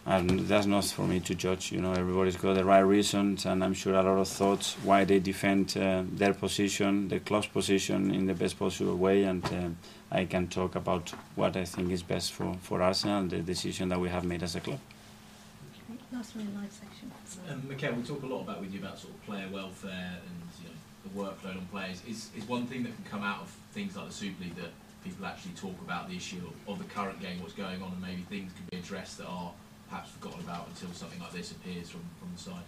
And 0.04 0.40
that's 0.40 0.66
not 0.66 0.84
for 0.86 1.02
me 1.02 1.20
to 1.20 1.34
judge. 1.34 1.70
You 1.70 1.80
know, 1.80 1.92
everybody's 1.92 2.36
got 2.36 2.54
the 2.54 2.64
right 2.64 2.80
reasons, 2.80 3.46
and 3.46 3.62
I'm 3.62 3.74
sure 3.74 3.94
a 3.94 4.02
lot 4.02 4.18
of 4.18 4.26
thoughts 4.26 4.74
why 4.82 5.04
they 5.04 5.20
defend 5.20 5.76
uh, 5.76 6.02
their 6.10 6.34
position, 6.34 7.06
their 7.08 7.20
club's 7.20 7.46
position, 7.46 8.12
in 8.12 8.26
the 8.26 8.34
best 8.34 8.58
possible 8.58 8.96
way. 8.96 9.22
And 9.22 9.44
um, 9.44 9.76
I 10.10 10.24
can 10.24 10.48
talk 10.48 10.74
about 10.74 11.10
what 11.36 11.56
I 11.56 11.64
think 11.64 11.92
is 11.92 12.02
best 12.02 12.32
for 12.32 12.56
for 12.62 12.82
Arsenal 12.82 13.20
and 13.20 13.30
the 13.30 13.38
decision 13.38 13.90
that 13.90 14.00
we 14.00 14.08
have 14.08 14.24
made 14.24 14.42
as 14.42 14.56
a 14.56 14.60
club. 14.60 14.80
Last 16.12 16.36
one 16.36 16.46
in 16.46 16.54
live 16.54 16.72
section. 16.72 17.10
Um, 17.48 17.62
Mikel, 17.68 17.94
we 17.94 18.02
talk 18.02 18.22
a 18.22 18.26
lot 18.26 18.42
about 18.42 18.60
with 18.60 18.72
you 18.72 18.80
about 18.80 18.98
sort 18.98 19.14
of 19.14 19.24
player 19.24 19.48
welfare 19.50 20.18
and 20.26 20.42
you 20.60 20.68
know, 20.68 20.76
the 21.04 21.48
workload 21.48 21.56
on 21.56 21.66
players. 21.66 22.02
Is 22.08 22.30
is 22.36 22.46
one 22.48 22.66
thing 22.66 22.82
that 22.82 22.94
can 22.96 23.04
come 23.04 23.22
out 23.22 23.40
of 23.40 23.56
things 23.72 23.96
like 23.96 24.08
the 24.08 24.12
Super 24.12 24.44
League 24.44 24.56
that 24.56 24.72
people 25.04 25.26
actually 25.26 25.52
talk 25.52 25.74
about 25.84 26.08
the 26.08 26.16
issue 26.16 26.40
of, 26.46 26.72
of 26.72 26.78
the 26.78 26.92
current 26.92 27.20
game, 27.20 27.40
what's 27.40 27.54
going 27.54 27.82
on, 27.82 27.92
and 27.92 28.00
maybe 28.00 28.22
things 28.22 28.52
can 28.52 28.66
be 28.70 28.76
addressed 28.78 29.18
that 29.18 29.26
are 29.26 29.52
perhaps 29.88 30.10
forgotten 30.10 30.40
about 30.40 30.68
until 30.68 30.92
something 30.92 31.20
like 31.20 31.32
this 31.32 31.52
appears 31.52 31.90
from, 31.90 32.00
from 32.18 32.30
the 32.34 32.42
side. 32.42 32.66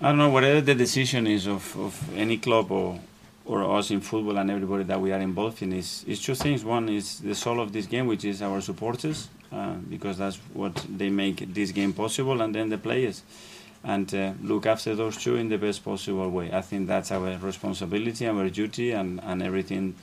I 0.00 0.08
don't 0.08 0.18
know 0.18 0.30
whatever 0.30 0.60
the 0.60 0.74
decision 0.74 1.26
is 1.26 1.46
of, 1.46 1.78
of 1.78 2.16
any 2.16 2.38
club 2.38 2.72
or 2.72 2.98
or 3.44 3.76
us 3.76 3.90
in 3.90 4.00
football 4.00 4.38
and 4.38 4.50
everybody 4.50 4.84
that 4.84 5.00
we 5.00 5.12
are 5.12 5.18
involved 5.18 5.62
in 5.62 5.72
is, 5.72 6.04
is 6.06 6.20
two 6.22 6.34
things. 6.34 6.64
One 6.64 6.88
is 6.88 7.18
the 7.18 7.34
soul 7.34 7.60
of 7.60 7.72
this 7.72 7.86
game, 7.86 8.06
which 8.06 8.24
is 8.24 8.40
our 8.42 8.60
supporters, 8.60 9.28
uh, 9.50 9.74
because 9.88 10.18
that's 10.18 10.36
what 10.54 10.74
they 10.88 11.10
make 11.10 11.52
this 11.52 11.72
game 11.72 11.92
possible, 11.92 12.40
and 12.40 12.54
then 12.54 12.68
the 12.68 12.78
players. 12.78 13.22
And 13.84 14.12
uh, 14.14 14.32
look 14.42 14.66
after 14.66 14.94
those 14.94 15.16
two 15.16 15.34
in 15.34 15.48
the 15.48 15.58
best 15.58 15.84
possible 15.84 16.30
way. 16.30 16.52
I 16.52 16.60
think 16.60 16.86
that's 16.86 17.10
our 17.10 17.36
responsibility, 17.38 18.28
our 18.28 18.48
duty, 18.48 18.92
and, 18.92 19.20
and 19.24 19.42
everything. 19.42 19.96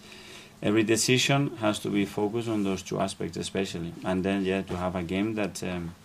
Every 0.61 0.83
decision 0.83 1.55
has 1.57 1.79
to 1.79 1.89
be 1.89 2.05
focused 2.05 2.49
on 2.49 2.63
those 2.63 2.81
two 2.81 2.99
aspects, 2.99 3.37
especially. 3.37 3.93
And 4.03 4.23
then, 4.23 4.43
yeah, 4.43 4.61
to 4.63 4.75
have 4.75 4.95
a 4.95 5.03
game 5.03 5.35
that 5.35 5.63
um, 5.63 5.95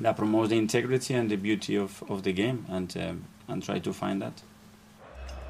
that 0.00 0.16
promotes 0.16 0.50
the 0.50 0.58
integrity 0.58 1.14
and 1.14 1.30
the 1.30 1.36
beauty 1.36 1.76
of, 1.76 2.02
of 2.08 2.22
the 2.22 2.32
game, 2.32 2.64
and 2.68 2.96
um, 2.96 3.24
and 3.48 3.62
try 3.62 3.78
to 3.78 3.92
find 3.92 4.22
that. 4.22 4.42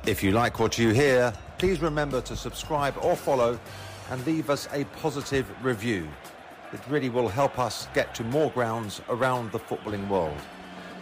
If 0.06 0.22
you 0.22 0.32
like 0.32 0.58
what 0.58 0.78
you 0.78 0.90
hear, 0.90 1.32
please 1.58 1.80
remember 1.80 2.20
to 2.22 2.36
subscribe 2.36 2.94
or 3.00 3.16
follow 3.16 3.58
and 4.10 4.26
leave 4.26 4.50
us 4.50 4.68
a 4.72 4.84
positive 5.00 5.46
review. 5.64 6.06
It 6.72 6.80
really 6.90 7.08
will 7.08 7.28
help 7.28 7.58
us 7.58 7.88
get 7.94 8.14
to 8.16 8.24
more 8.24 8.50
grounds 8.50 9.00
around 9.08 9.52
the 9.52 9.60
footballing 9.60 10.06
world. 10.08 10.36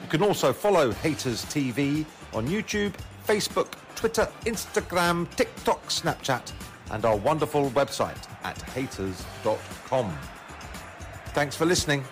You 0.02 0.08
can 0.08 0.22
also 0.22 0.52
follow 0.52 0.92
Hayters 0.92 1.44
TV 1.46 2.04
on 2.32 2.46
YouTube, 2.46 2.92
Facebook, 3.26 3.72
Twitter, 3.96 4.28
Instagram, 4.44 5.28
TikTok, 5.34 5.82
Snapchat, 5.88 6.52
and 6.92 7.04
our 7.04 7.16
wonderful 7.16 7.70
website 7.70 8.16
at 8.44 8.56
hayters.com. 8.74 10.16
Thanks 11.34 11.56
for 11.56 11.64
listening. 11.64 12.04